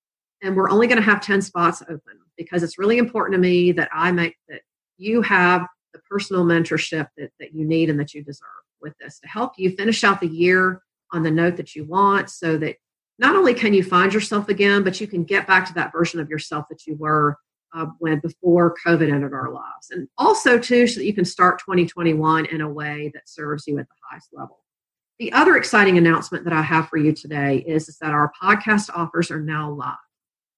And 0.41 0.55
we're 0.55 0.69
only 0.69 0.87
going 0.87 0.97
to 0.97 1.03
have 1.03 1.21
10 1.21 1.41
spots 1.41 1.81
open 1.83 2.19
because 2.37 2.63
it's 2.63 2.79
really 2.79 2.97
important 2.97 3.35
to 3.35 3.39
me 3.39 3.71
that 3.73 3.89
I 3.93 4.11
make 4.11 4.35
that 4.47 4.61
you 4.97 5.21
have 5.21 5.67
the 5.93 5.99
personal 6.09 6.45
mentorship 6.45 7.07
that, 7.17 7.31
that 7.39 7.53
you 7.53 7.65
need 7.65 7.89
and 7.89 7.99
that 7.99 8.13
you 8.13 8.23
deserve 8.23 8.47
with 8.81 8.93
this 8.99 9.19
to 9.19 9.27
help 9.27 9.53
you 9.57 9.71
finish 9.75 10.03
out 10.03 10.21
the 10.21 10.27
year 10.27 10.81
on 11.11 11.23
the 11.23 11.31
note 11.31 11.57
that 11.57 11.75
you 11.75 11.83
want 11.85 12.29
so 12.29 12.57
that 12.57 12.77
not 13.19 13.35
only 13.35 13.53
can 13.53 13.73
you 13.73 13.83
find 13.83 14.13
yourself 14.13 14.49
again, 14.49 14.83
but 14.83 14.99
you 14.99 15.05
can 15.05 15.23
get 15.23 15.45
back 15.45 15.67
to 15.67 15.73
that 15.73 15.91
version 15.91 16.19
of 16.19 16.29
yourself 16.29 16.65
that 16.69 16.87
you 16.87 16.95
were 16.95 17.37
uh, 17.73 17.87
when 17.99 18.19
before 18.19 18.75
COVID 18.85 19.11
entered 19.11 19.33
our 19.33 19.51
lives. 19.51 19.91
And 19.91 20.07
also, 20.17 20.57
too, 20.57 20.87
so 20.87 20.99
that 20.99 21.05
you 21.05 21.13
can 21.13 21.25
start 21.25 21.59
2021 21.59 22.45
in 22.47 22.61
a 22.61 22.69
way 22.69 23.11
that 23.13 23.29
serves 23.29 23.67
you 23.67 23.79
at 23.79 23.87
the 23.87 23.95
highest 24.09 24.29
level. 24.33 24.59
The 25.19 25.31
other 25.33 25.55
exciting 25.55 25.97
announcement 25.97 26.43
that 26.45 26.53
I 26.53 26.61
have 26.61 26.89
for 26.89 26.97
you 26.97 27.13
today 27.13 27.57
is, 27.57 27.87
is 27.87 27.97
that 27.99 28.11
our 28.11 28.31
podcast 28.41 28.89
offers 28.93 29.29
are 29.29 29.39
now 29.39 29.71
live. 29.71 29.95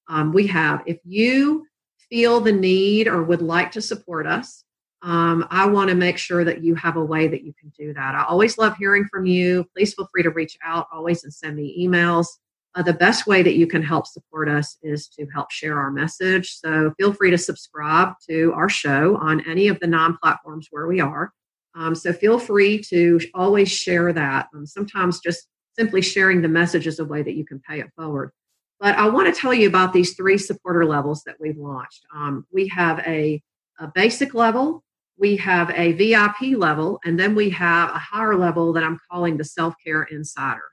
Um, 0.07 0.31
we 0.31 0.47
have, 0.47 0.83
if 0.85 0.99
you 1.03 1.65
feel 2.09 2.39
the 2.39 2.51
need 2.51 3.07
or 3.07 3.23
would 3.23 3.41
like 3.41 3.71
to 3.73 3.81
support 3.81 4.25
us, 4.25 4.63
um, 5.01 5.45
I 5.49 5.67
want 5.67 5.89
to 5.89 5.95
make 5.95 6.17
sure 6.17 6.45
that 6.45 6.63
you 6.63 6.75
have 6.75 6.95
a 6.95 7.03
way 7.03 7.27
that 7.27 7.43
you 7.43 7.53
can 7.59 7.73
do 7.77 7.93
that. 7.93 8.15
I 8.15 8.23
always 8.23 8.57
love 8.57 8.77
hearing 8.77 9.05
from 9.11 9.25
you. 9.25 9.65
Please 9.75 9.93
feel 9.93 10.07
free 10.13 10.23
to 10.23 10.29
reach 10.29 10.57
out 10.63 10.87
always 10.93 11.25
and 11.25 11.33
send 11.33 11.57
me 11.57 11.85
emails. 11.85 12.27
Uh, 12.75 12.81
the 12.81 12.93
best 12.93 13.27
way 13.27 13.43
that 13.43 13.55
you 13.55 13.67
can 13.67 13.83
help 13.83 14.07
support 14.07 14.49
us 14.49 14.77
is 14.81 15.07
to 15.07 15.27
help 15.27 15.51
share 15.51 15.79
our 15.79 15.91
message. 15.91 16.55
So 16.55 16.91
feel 16.97 17.13
free 17.13 17.29
to 17.29 17.37
subscribe 17.37 18.13
to 18.27 18.51
our 18.55 18.69
show 18.69 19.17
on 19.17 19.47
any 19.47 19.67
of 19.67 19.79
the 19.79 19.87
non 19.87 20.17
platforms 20.17 20.67
where 20.71 20.87
we 20.87 20.99
are. 20.99 21.31
Um, 21.75 21.95
so 21.95 22.13
feel 22.13 22.39
free 22.39 22.81
to 22.89 23.19
always 23.33 23.71
share 23.71 24.11
that. 24.13 24.47
Um, 24.55 24.65
sometimes 24.65 25.19
just 25.19 25.47
simply 25.77 26.01
sharing 26.01 26.41
the 26.41 26.47
message 26.47 26.87
is 26.87 26.99
a 26.99 27.05
way 27.05 27.21
that 27.23 27.35
you 27.35 27.45
can 27.45 27.59
pay 27.59 27.79
it 27.79 27.89
forward. 27.95 28.31
But 28.79 28.95
I 28.95 29.07
want 29.07 29.33
to 29.33 29.39
tell 29.39 29.53
you 29.53 29.67
about 29.67 29.93
these 29.93 30.15
three 30.15 30.37
supporter 30.37 30.85
levels 30.85 31.23
that 31.25 31.37
we've 31.39 31.57
launched. 31.57 32.05
Um, 32.13 32.45
we 32.51 32.67
have 32.67 32.99
a, 32.99 33.41
a 33.79 33.87
basic 33.87 34.33
level, 34.33 34.83
we 35.17 35.37
have 35.37 35.69
a 35.71 35.93
VIP 35.93 36.57
level, 36.57 36.99
and 37.05 37.19
then 37.19 37.35
we 37.35 37.49
have 37.51 37.89
a 37.89 37.99
higher 37.99 38.35
level 38.35 38.73
that 38.73 38.83
I'm 38.83 38.99
calling 39.11 39.37
the 39.37 39.45
self 39.45 39.75
care 39.83 40.03
insider. 40.03 40.72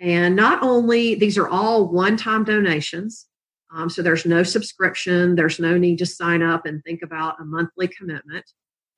And 0.00 0.34
not 0.34 0.62
only, 0.62 1.14
these 1.14 1.36
are 1.36 1.48
all 1.48 1.88
one 1.88 2.16
time 2.16 2.44
donations. 2.44 3.26
Um, 3.72 3.88
so 3.88 4.02
there's 4.02 4.26
no 4.26 4.42
subscription, 4.42 5.36
there's 5.36 5.60
no 5.60 5.78
need 5.78 5.98
to 5.98 6.06
sign 6.06 6.42
up 6.42 6.66
and 6.66 6.82
think 6.82 7.02
about 7.02 7.40
a 7.40 7.44
monthly 7.44 7.86
commitment. 7.86 8.44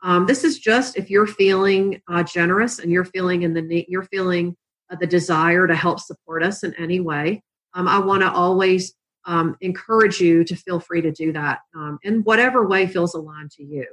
Um, 0.03 0.27
this 0.27 0.45
is 0.45 0.59
just 0.59 0.97
if 0.97 1.11
you're 1.11 1.27
feeling 1.27 2.01
uh, 2.09 2.23
generous 2.23 2.79
and 2.79 2.91
you're 2.91 3.05
feeling 3.05 3.43
in 3.43 3.55
the 3.55 3.85
you're 3.89 4.05
feeling 4.05 4.57
uh, 4.91 4.97
the 4.97 5.07
desire 5.07 5.67
to 5.67 5.75
help 5.75 6.01
support 6.01 6.43
us 6.43 6.65
in 6.65 6.75
any 6.75 7.01
way. 7.01 7.43
Um, 7.75 7.87
I 7.87 7.99
want 7.99 8.23
to 8.23 8.33
always 8.33 8.95
um, 9.27 9.57
encourage 9.61 10.21
you 10.21 10.45
to 10.45 10.57
feel 10.57 10.81
free 10.81 11.03
to 11.03 11.13
do 11.13 11.33
that 11.33 11.61
um, 11.77 11.99
in 12.03 12.23
whatever 12.23 12.67
way 12.67 12.87
feels 12.87 13.15
aligned 13.15 13.51
to 13.53 13.63
you. 13.63 13.87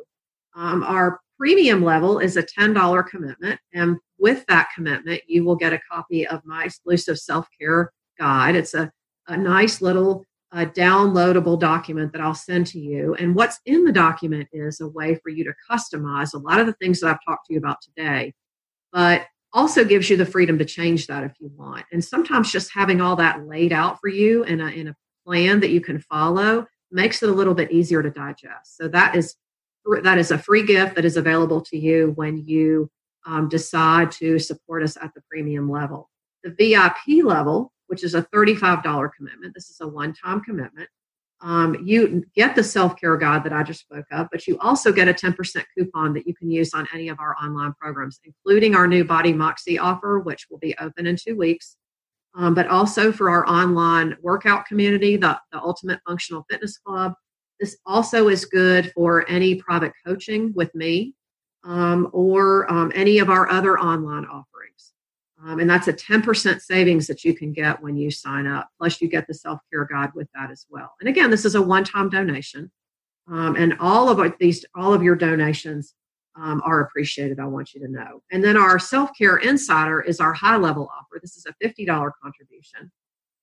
Um, 0.56 0.84
our 0.84 1.20
premium 1.38 1.84
level 1.84 2.20
is 2.20 2.38
a 2.38 2.44
$10 2.44 3.08
commitment. 3.08 3.60
And 3.74 3.98
with 4.20 4.46
that 4.48 4.70
commitment, 4.76 5.22
you 5.28 5.46
will 5.46 5.56
get 5.56 5.74
a 5.74 5.80
copy 5.90 6.28
of 6.28 6.42
my 6.46 6.66
exclusive 6.66 7.18
self 7.18 7.48
care 7.60 7.92
guide. 8.20 8.56
It's 8.56 8.74
a, 8.74 8.92
a 9.28 9.38
nice 9.38 9.82
little 9.82 10.26
uh, 10.52 10.66
downloadable 10.66 11.60
document 11.60 12.12
that 12.12 12.22
I'll 12.22 12.34
send 12.34 12.68
to 12.68 12.80
you. 12.80 13.16
And 13.16 13.36
what's 13.36 13.60
in 13.66 13.86
the 13.86 13.92
document 13.92 14.50
is 14.52 14.82
a 14.82 14.88
way 14.88 15.16
for 15.16 15.30
you 15.30 15.44
to 15.44 15.54
customize 15.70 16.34
a 16.34 16.40
lot 16.40 16.60
of 16.60 16.66
the 16.66 16.74
things 16.74 17.00
that 17.00 17.08
I've 17.08 17.24
talked 17.26 17.46
to 17.48 17.54
you 17.54 17.60
about 17.60 17.78
today, 17.82 18.34
but 18.92 19.28
also 19.54 19.84
gives 19.84 20.10
you 20.10 20.18
the 20.18 20.26
freedom 20.26 20.58
to 20.60 20.66
change 20.66 21.08
that 21.08 21.24
if 21.24 21.34
you 21.40 21.52
want. 21.56 21.86
And 21.92 22.04
sometimes 22.04 22.52
just 22.52 22.72
having 22.74 23.02
all 23.02 23.16
that 23.16 23.48
laid 23.48 23.72
out 23.72 24.00
for 24.00 24.10
you 24.10 24.44
in 24.44 24.60
a, 24.62 24.68
in 24.68 24.90
a 24.90 24.96
plan 25.26 25.60
that 25.60 25.70
you 25.70 25.82
can 25.82 26.00
follow 26.00 26.66
makes 26.92 27.22
it 27.22 27.30
a 27.30 27.34
little 27.34 27.54
bit 27.54 27.72
easier 27.72 28.02
to 28.02 28.10
digest. 28.10 28.78
So 28.78 28.88
that 28.90 29.16
is 29.16 29.36
that 30.04 30.18
is 30.18 30.32
a 30.32 30.38
free 30.38 30.66
gift 30.66 30.96
that 30.96 31.06
is 31.06 31.18
available 31.18 31.62
to 31.62 31.78
you 31.78 32.14
when 32.16 32.38
you 32.46 32.90
um, 33.26 33.50
decide 33.50 34.12
to 34.12 34.40
support 34.40 34.84
us 34.84 34.98
at 34.98 35.14
the 35.14 35.22
premium 35.30 35.70
level. 35.70 36.10
The 36.44 36.52
VIP 36.52 37.26
level, 37.26 37.72
which 37.88 38.04
is 38.04 38.16
a 38.16 38.24
$35 38.24 39.10
commitment, 39.16 39.54
this 39.54 39.70
is 39.70 39.78
a 39.82 39.88
one 39.88 40.14
time 40.14 40.42
commitment. 40.42 40.90
Um, 41.42 41.76
you 41.86 42.26
get 42.36 42.56
the 42.56 42.64
self 42.64 43.00
care 43.00 43.16
guide 43.16 43.46
that 43.46 43.54
I 43.54 43.64
just 43.64 43.82
spoke 43.82 44.06
of, 44.12 44.28
but 44.32 44.46
you 44.46 44.58
also 44.60 44.92
get 44.92 45.08
a 45.08 45.14
10% 45.14 45.64
coupon 45.78 46.14
that 46.14 46.28
you 46.28 46.36
can 46.36 46.52
use 46.52 46.74
on 46.74 46.86
any 46.94 47.08
of 47.08 47.20
our 47.20 47.36
online 47.42 47.74
programs, 47.80 48.20
including 48.26 48.76
our 48.76 48.88
new 48.88 49.06
Body 49.06 49.32
Moxie 49.32 49.80
offer, 49.80 50.20
which 50.20 50.48
will 50.50 50.58
be 50.58 50.76
open 50.80 51.08
in 51.08 51.16
two 51.16 51.38
weeks. 51.38 51.78
Um, 52.36 52.54
but 52.54 52.68
also 52.68 53.12
for 53.12 53.30
our 53.30 53.48
online 53.48 54.18
workout 54.22 54.66
community, 54.66 55.16
the, 55.18 55.40
the 55.52 55.60
Ultimate 55.60 56.00
Functional 56.06 56.46
Fitness 56.50 56.78
Club, 56.78 57.14
this 57.60 57.78
also 57.86 58.30
is 58.30 58.46
good 58.46 58.92
for 58.94 59.28
any 59.30 59.56
private 59.56 59.94
coaching 60.06 60.54
with 60.56 60.74
me 60.74 61.14
um, 61.64 62.10
or 62.14 62.72
um, 62.72 62.92
any 62.96 63.20
of 63.20 63.30
our 63.30 63.50
other 63.50 63.78
online 63.80 64.26
offerings. 64.26 64.94
Um, 65.44 65.60
and 65.60 65.70
that's 65.70 65.88
a 65.88 65.94
10% 65.94 66.62
savings 66.62 67.08
that 67.08 67.24
you 67.24 67.34
can 67.34 67.54
get 67.54 67.82
when 67.82 67.96
you 67.98 68.12
sign 68.12 68.46
up. 68.46 68.70
Plus, 68.78 69.02
you 69.02 69.08
get 69.08 69.28
the 69.28 69.34
self 69.34 69.60
care 69.72 69.86
guide 69.86 70.12
with 70.14 70.28
that 70.36 70.52
as 70.52 70.66
well. 70.70 70.94
And 71.00 71.10
again, 71.10 71.30
this 71.30 71.46
is 71.46 71.56
a 71.56 71.62
one 71.62 71.84
time 71.84 72.10
donation. 72.10 72.72
Um, 73.32 73.56
and 73.56 73.78
all 73.80 74.10
of 74.10 74.34
these, 74.40 74.66
all 74.76 74.94
of 74.94 75.04
your 75.04 75.16
donations 75.16 75.94
um, 76.36 76.62
are 76.66 76.82
appreciated. 76.82 77.40
I 77.40 77.46
want 77.46 77.74
you 77.74 77.82
to 77.82 77.88
know. 77.88 78.22
And 78.32 78.44
then 78.44 78.58
our 78.58 78.80
self 78.80 79.12
care 79.18 79.38
insider 79.38 80.02
is 80.02 80.20
our 80.20 80.34
high 80.34 80.58
level 80.58 80.90
offer. 80.98 81.20
This 81.22 81.38
is 81.38 81.46
a 81.46 81.66
$50 81.66 82.12
contribution. 82.22 82.92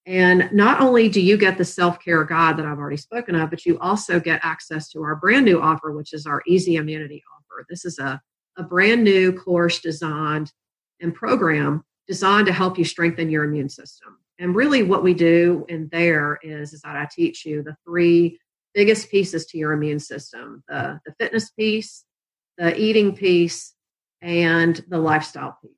And 0.07 0.49
not 0.53 0.81
only 0.81 1.09
do 1.09 1.21
you 1.21 1.37
get 1.37 1.59
the 1.59 1.64
self 1.64 1.99
care 1.99 2.25
guide 2.25 2.57
that 2.57 2.66
I've 2.66 2.79
already 2.79 2.97
spoken 2.97 3.35
of, 3.35 3.51
but 3.51 3.66
you 3.66 3.79
also 3.81 4.21
get 4.21 4.40
access 4.45 4.88
to 4.90 5.03
our 5.03 5.16
brand 5.16 5.45
new 5.45 5.61
offer, 5.61 5.92
which 5.92 6.12
is 6.12 6.27
our 6.27 6.42
Easy 6.47 6.77
Immunity 6.77 7.23
offer. 7.37 7.66
This 7.69 7.85
is 7.85 7.99
a, 7.99 8.21
a 8.57 8.62
brand 8.62 9.03
new 9.03 9.33
course 9.33 9.81
designed 9.81 10.53
and 11.01 11.14
program 11.14 11.85
designed 12.07 12.47
to 12.47 12.53
help 12.53 12.79
you 12.79 12.85
strengthen 12.85 13.31
your 13.31 13.45
immune 13.45 13.69
system. 13.69 14.19
And 14.38 14.55
really, 14.55 14.85
what 14.85 15.03
we 15.03 15.12
do 15.12 15.64
in 15.69 15.88
there 15.90 16.38
is, 16.42 16.73
is 16.73 16.83
that 16.83 16.97
I 16.97 17.09
teach 17.11 17.45
you 17.45 17.62
the 17.62 17.77
three 17.85 18.38
biggest 18.75 19.11
pieces 19.11 19.47
to 19.47 19.59
your 19.59 19.73
immune 19.73 19.99
system 19.99 20.62
the, 20.69 21.01
the 21.05 21.14
fitness 21.19 21.51
piece, 21.51 22.05
the 22.59 22.79
eating 22.79 23.16
piece, 23.16 23.75
and 24.23 24.85
the 24.88 24.99
lifestyle 24.99 25.59
piece. 25.62 25.76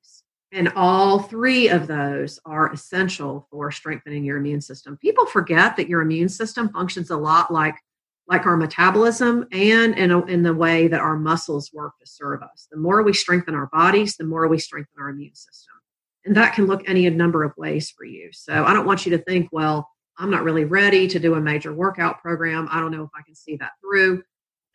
And 0.51 0.69
all 0.75 1.19
three 1.19 1.69
of 1.69 1.85
those 1.85 2.39
are 2.45 2.73
essential 2.73 3.47
for 3.51 3.71
strengthening 3.71 4.23
your 4.23 4.37
immune 4.37 4.61
system. 4.61 4.97
People 4.97 5.25
forget 5.27 5.77
that 5.77 5.87
your 5.87 6.01
immune 6.01 6.29
system 6.29 6.69
functions 6.69 7.11
a 7.11 7.17
lot 7.17 7.51
like 7.51 7.75
like 8.29 8.45
our 8.45 8.57
metabolism 8.57 9.47
and 9.51 9.97
in, 9.97 10.11
a, 10.11 10.23
in 10.25 10.43
the 10.43 10.53
way 10.53 10.87
that 10.87 11.01
our 11.01 11.17
muscles 11.17 11.71
work 11.73 11.93
to 11.99 12.05
serve 12.05 12.43
us. 12.43 12.67
The 12.71 12.77
more 12.77 13.01
we 13.01 13.11
strengthen 13.11 13.55
our 13.55 13.67
bodies, 13.73 14.17
the 14.17 14.23
more 14.23 14.47
we 14.47 14.59
strengthen 14.59 15.01
our 15.01 15.09
immune 15.09 15.33
system. 15.33 15.73
And 16.25 16.37
that 16.37 16.53
can 16.53 16.67
look 16.67 16.87
any 16.87 17.09
number 17.09 17.43
of 17.43 17.57
ways 17.57 17.89
for 17.89 18.05
you. 18.05 18.29
So 18.31 18.63
I 18.65 18.73
don't 18.73 18.85
want 18.85 19.05
you 19.05 19.17
to 19.17 19.23
think, 19.23 19.49
well, 19.51 19.89
I'm 20.19 20.29
not 20.29 20.43
really 20.43 20.65
ready 20.65 21.07
to 21.07 21.19
do 21.19 21.33
a 21.33 21.41
major 21.41 21.73
workout 21.73 22.21
program. 22.21 22.67
I 22.71 22.79
don't 22.79 22.91
know 22.91 23.03
if 23.03 23.09
I 23.17 23.23
can 23.23 23.33
see 23.33 23.55
that 23.55 23.71
through. 23.81 24.21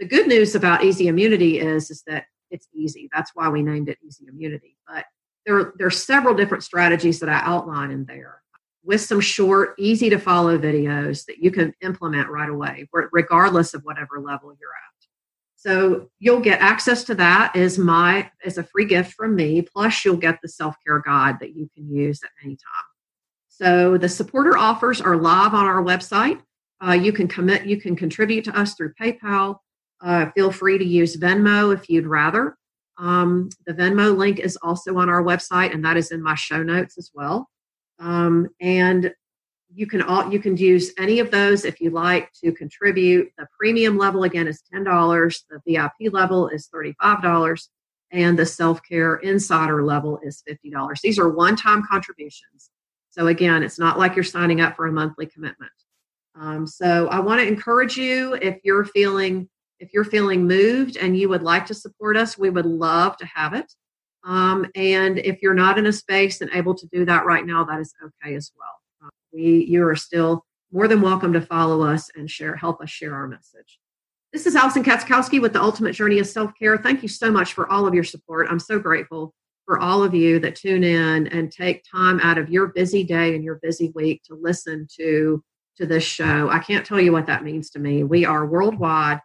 The 0.01 0.07
good 0.07 0.27
news 0.27 0.57
about 0.57 0.83
easy 0.83 1.07
immunity 1.07 1.61
is, 1.61 1.93
is 1.93 2.03
that 2.09 2.25
it's 2.51 2.67
easy. 2.75 3.09
That's 3.13 3.31
why 3.35 3.49
we 3.51 3.63
named 3.63 3.89
it 3.89 3.99
easy 4.05 4.27
immunity. 4.27 4.77
But 4.89 5.05
there, 5.46 5.72
there 5.76 5.87
are 5.87 5.90
several 5.90 6.35
different 6.35 6.64
strategies 6.64 7.20
that 7.20 7.28
I 7.28 7.40
outline 7.44 7.90
in 7.90 8.04
there 8.04 8.42
with 8.85 9.00
some 9.00 9.20
short, 9.20 9.74
easy 9.78 10.11
to 10.11 10.18
follow 10.18 10.59
videos 10.59 11.24
that 11.26 11.38
you 11.38 11.50
can 11.50 11.72
implement 11.80 12.28
right 12.28 12.50
away, 12.50 12.87
regardless 13.12 13.72
of 13.74 13.83
whatever 13.83 14.20
level 14.20 14.54
you're 14.61 14.70
at. 14.70 14.94
So 15.57 16.11
you'll 16.18 16.40
get 16.40 16.61
access 16.61 17.04
to 17.04 17.14
that 17.14 17.57
as 17.57 17.78
my 17.78 18.30
as 18.44 18.59
a 18.59 18.64
free 18.64 18.85
gift 18.85 19.14
from 19.14 19.35
me. 19.35 19.62
Plus, 19.62 20.04
you'll 20.04 20.18
get 20.18 20.38
the 20.42 20.48
self 20.48 20.76
care 20.87 21.00
guide 21.00 21.40
that 21.40 21.57
you 21.57 21.70
can 21.74 21.90
use 21.90 22.20
at 22.22 22.28
any 22.44 22.57
time. 22.57 22.85
So 23.48 23.96
the 23.96 24.09
supporter 24.09 24.59
offers 24.59 25.00
are 25.00 25.16
live 25.16 25.54
on 25.54 25.64
our 25.64 25.83
website. 25.83 26.42
Uh, 26.87 26.92
you 26.92 27.12
can 27.12 27.28
commit, 27.28 27.64
you 27.64 27.80
can 27.80 27.96
contribute 27.96 28.44
to 28.44 28.59
us 28.59 28.74
through 28.74 28.92
PayPal. 29.00 29.57
Uh, 30.02 30.30
feel 30.33 30.52
free 30.52 30.76
to 30.76 30.85
use 30.85 31.16
Venmo 31.16 31.72
if 31.72 31.88
you'd 31.88 32.07
rather. 32.07 32.59
Um, 32.98 33.48
the 33.66 33.74
Venmo 33.74 34.16
link 34.16 34.38
is 34.38 34.57
also 34.62 34.96
on 34.98 35.09
our 35.09 35.22
website, 35.22 35.74
and 35.74 35.85
that 35.85 35.96
is 35.96 36.11
in 36.11 36.22
my 36.22 36.35
show 36.35 36.62
notes 36.62 36.96
as 36.98 37.11
well. 37.14 37.48
Um, 37.98 38.48
and 38.61 39.12
you 39.74 39.87
can 39.87 40.02
all 40.02 40.33
you 40.33 40.38
can 40.38 40.57
use 40.57 40.92
any 40.98 41.18
of 41.18 41.30
those 41.30 41.64
if 41.64 41.80
you 41.80 41.90
like 41.90 42.30
to 42.44 42.52
contribute. 42.52 43.28
The 43.37 43.46
premium 43.59 43.98
level 43.98 44.22
again 44.22 44.46
is 44.46 44.62
ten 44.72 44.85
dollars. 44.85 45.44
The 45.50 45.61
VIP 45.66 46.12
level 46.12 46.48
is 46.48 46.68
thirty 46.68 46.94
five 47.02 47.22
dollars, 47.22 47.68
and 48.12 48.38
the 48.38 48.46
self 48.46 48.80
care 48.88 49.16
insider 49.16 49.85
level 49.85 50.20
is 50.22 50.42
fifty 50.46 50.70
dollars. 50.70 51.00
These 51.02 51.18
are 51.18 51.28
one 51.28 51.57
time 51.57 51.83
contributions. 51.90 52.70
So 53.11 53.26
again, 53.26 53.62
it's 53.62 53.78
not 53.78 53.98
like 53.98 54.14
you're 54.14 54.24
signing 54.24 54.61
up 54.61 54.76
for 54.76 54.87
a 54.87 54.92
monthly 54.92 55.26
commitment. 55.26 55.70
Um, 56.37 56.66
so 56.66 57.07
I 57.09 57.20
want 57.20 57.40
to 57.40 57.46
encourage 57.46 57.96
you 57.96 58.35
if 58.35 58.59
you're 58.64 58.85
feeling 58.85 59.48
if 59.79 59.93
you're 59.93 60.05
feeling 60.05 60.47
moved 60.47 60.97
and 60.97 61.17
you 61.17 61.29
would 61.29 61.43
like 61.43 61.67
to 61.67 61.75
support 61.75 62.17
us, 62.17 62.39
we 62.39 62.51
would 62.51 62.67
love 62.67 63.17
to 63.19 63.27
have 63.27 63.55
it. 63.55 63.73
Um, 64.25 64.67
and 64.75 65.19
if 65.19 65.43
you're 65.43 65.55
not 65.55 65.79
in 65.79 65.87
a 65.87 65.93
space 65.93 66.41
and 66.41 66.51
able 66.55 66.75
to 66.75 66.87
do 66.87 67.05
that 67.05 67.27
right 67.27 67.45
now, 67.45 67.65
that 67.65 67.81
is 67.81 67.93
okay 68.03 68.35
as 68.35 68.51
well. 68.57 69.09
Uh, 69.09 69.11
we 69.33 69.67
you 69.69 69.87
are 69.87 69.97
still 69.97 70.45
more 70.73 70.89
than 70.89 71.03
welcome 71.03 71.33
to 71.35 71.41
follow 71.41 71.83
us 71.83 72.11
and 72.17 72.31
share 72.31 72.57
help 72.57 72.81
us 72.81 72.91
share 72.91 73.15
our 73.15 73.29
message. 73.29 73.79
This 74.33 74.47
is 74.47 74.57
Alison 74.57 74.83
Katschkowsky 74.83 75.41
with 75.41 75.53
the 75.53 75.63
Ultimate 75.63 75.93
Journey 75.93 76.19
of 76.19 76.27
Self 76.27 76.53
Care. 76.59 76.79
Thank 76.79 77.03
you 77.03 77.09
so 77.09 77.31
much 77.31 77.53
for 77.53 77.71
all 77.71 77.87
of 77.87 77.95
your 77.95 78.05
support. 78.05 78.49
I'm 78.51 78.59
so 78.59 78.79
grateful 78.79 79.35
for 79.67 79.79
all 79.79 80.03
of 80.03 80.15
you 80.15 80.39
that 80.41 80.57
tune 80.57 80.85
in 80.85 81.27
and 81.29 81.53
take 81.53 81.85
time 81.91 82.21
out 82.21 82.39
of 82.39 82.51
your 82.51 82.69
busy 82.69 83.05
day 83.05 83.35
and 83.35 83.45
your 83.45 83.61
busy 83.63 83.93
week 83.95 84.23
to 84.25 84.35
listen 84.35 84.87
to 84.99 85.43
to 85.77 85.87
this 85.87 86.05
show. 86.05 86.49
I 86.49 86.59
can't 86.61 86.87
tell 86.87 87.01
you 87.01 87.13
what 87.13 87.27
that 87.27 87.45
means 87.45 87.71
to 87.71 87.79
me. 87.79 88.05
We 88.05 88.25
are 88.25 88.47
worldwide. 88.47 89.21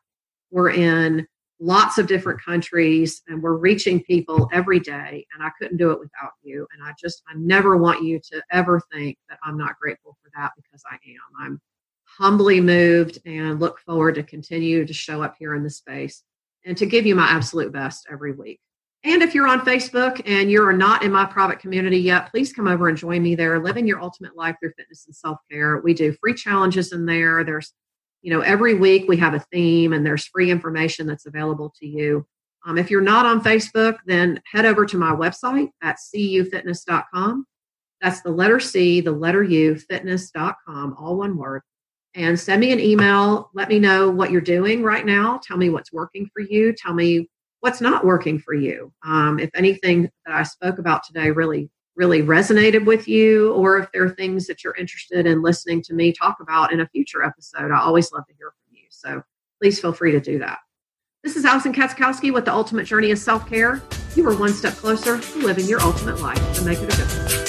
We're 0.51 0.71
in 0.71 1.27
lots 1.59 1.97
of 1.97 2.07
different 2.07 2.41
countries 2.41 3.21
and 3.27 3.41
we're 3.41 3.57
reaching 3.57 4.01
people 4.03 4.49
every 4.53 4.79
day 4.79 5.25
and 5.33 5.43
I 5.43 5.49
couldn't 5.59 5.77
do 5.77 5.91
it 5.91 5.99
without 5.99 6.31
you 6.41 6.65
and 6.73 6.81
I 6.87 6.93
just 6.97 7.21
I 7.27 7.33
never 7.35 7.75
want 7.75 8.01
you 8.01 8.17
to 8.31 8.41
ever 8.51 8.81
think 8.93 9.17
that 9.27 9.39
I'm 9.43 9.57
not 9.57 9.77
grateful 9.77 10.17
for 10.23 10.31
that 10.37 10.51
because 10.55 10.81
I 10.89 10.95
am. 10.95 11.45
I'm 11.45 11.61
humbly 12.05 12.61
moved 12.61 13.19
and 13.25 13.59
look 13.59 13.79
forward 13.79 14.15
to 14.15 14.23
continue 14.23 14.85
to 14.85 14.93
show 14.93 15.21
up 15.21 15.35
here 15.37 15.55
in 15.55 15.63
the 15.63 15.69
space 15.69 16.23
and 16.65 16.77
to 16.77 16.85
give 16.85 17.05
you 17.05 17.15
my 17.15 17.27
absolute 17.27 17.71
best 17.71 18.07
every 18.09 18.31
week. 18.31 18.59
And 19.05 19.21
if 19.21 19.33
you're 19.33 19.47
on 19.47 19.61
Facebook 19.61 20.21
and 20.25 20.51
you're 20.51 20.73
not 20.73 21.03
in 21.03 21.11
my 21.11 21.23
private 21.25 21.59
community 21.59 21.99
yet, 21.99 22.31
please 22.31 22.51
come 22.51 22.67
over 22.67 22.89
and 22.89 22.97
join 22.97 23.23
me 23.23 23.33
there, 23.33 23.63
living 23.63 23.87
your 23.87 24.01
ultimate 24.01 24.35
life 24.35 24.57
through 24.59 24.73
fitness 24.77 25.05
and 25.07 25.15
self 25.15 25.37
care. 25.49 25.79
We 25.79 25.93
do 25.93 26.11
free 26.19 26.33
challenges 26.33 26.91
in 26.91 27.05
there. 27.05 27.45
There's, 27.45 27.73
you 28.21 28.33
know, 28.33 28.41
every 28.41 28.73
week 28.73 29.07
we 29.07 29.17
have 29.17 29.33
a 29.33 29.45
theme 29.51 29.93
and 29.93 30.05
there's 30.05 30.25
free 30.25 30.51
information 30.51 31.07
that's 31.07 31.25
available 31.25 31.73
to 31.79 31.87
you. 31.87 32.25
Um, 32.65 32.77
if 32.77 32.91
you're 32.91 33.01
not 33.01 33.25
on 33.25 33.41
Facebook, 33.41 33.97
then 34.05 34.41
head 34.51 34.65
over 34.65 34.85
to 34.85 34.97
my 34.97 35.11
website 35.11 35.69
at 35.81 35.97
cufitness.com. 36.13 37.45
That's 38.01 38.21
the 38.21 38.31
letter 38.31 38.59
C, 38.59 39.01
the 39.01 39.11
letter 39.11 39.43
U, 39.43 39.77
fitness.com, 39.77 40.95
all 40.99 41.17
one 41.17 41.37
word. 41.37 41.61
And 42.15 42.39
send 42.39 42.59
me 42.59 42.71
an 42.71 42.79
email. 42.79 43.49
Let 43.53 43.69
me 43.69 43.79
know 43.79 44.09
what 44.09 44.31
you're 44.31 44.41
doing 44.41 44.83
right 44.83 45.05
now. 45.05 45.39
Tell 45.43 45.57
me 45.57 45.69
what's 45.69 45.93
working 45.93 46.29
for 46.33 46.41
you. 46.41 46.73
Tell 46.73 46.93
me 46.93 47.29
what's 47.59 47.81
not 47.81 48.05
working 48.05 48.39
for 48.39 48.53
you. 48.53 48.91
Um, 49.05 49.39
if 49.39 49.49
anything 49.53 50.09
that 50.25 50.35
I 50.35 50.43
spoke 50.43 50.79
about 50.79 51.03
today 51.03 51.31
really, 51.31 51.69
really 51.99 52.23
resonated 52.23 52.85
with 52.85 53.07
you, 53.07 53.53
or 53.53 53.77
if 53.77 53.91
there 53.91 54.05
are 54.05 54.09
things 54.09 54.47
that 54.47 54.63
you're 54.63 54.75
interested 54.75 55.27
in 55.27 55.43
listening 55.43 55.83
to 55.83 55.93
me 55.93 56.13
talk 56.13 56.37
about 56.39 56.71
in 56.71 56.79
a 56.79 56.87
future 56.87 57.23
episode, 57.23 57.71
I 57.71 57.79
always 57.79 58.11
love 58.13 58.25
to 58.27 58.33
hear 58.33 58.51
from 58.51 58.77
you. 58.77 58.85
So 58.89 59.21
please 59.61 59.79
feel 59.79 59.91
free 59.91 60.13
to 60.13 60.21
do 60.21 60.39
that. 60.39 60.59
This 61.23 61.35
is 61.35 61.43
Alison 61.43 61.73
Katschkowsky 61.73 62.33
with 62.33 62.45
the 62.45 62.53
Ultimate 62.53 62.85
Journey 62.85 63.11
of 63.11 63.19
Self 63.19 63.47
Care. 63.47 63.83
You 64.15 64.25
are 64.29 64.35
one 64.35 64.53
step 64.53 64.73
closer 64.75 65.19
to 65.19 65.39
living 65.39 65.65
your 65.65 65.81
ultimate 65.81 66.21
life. 66.21 66.55
So 66.55 66.63
make 66.63 66.79
it 66.79 66.85
a 66.85 66.97
good 66.97 67.43
one. 67.43 67.48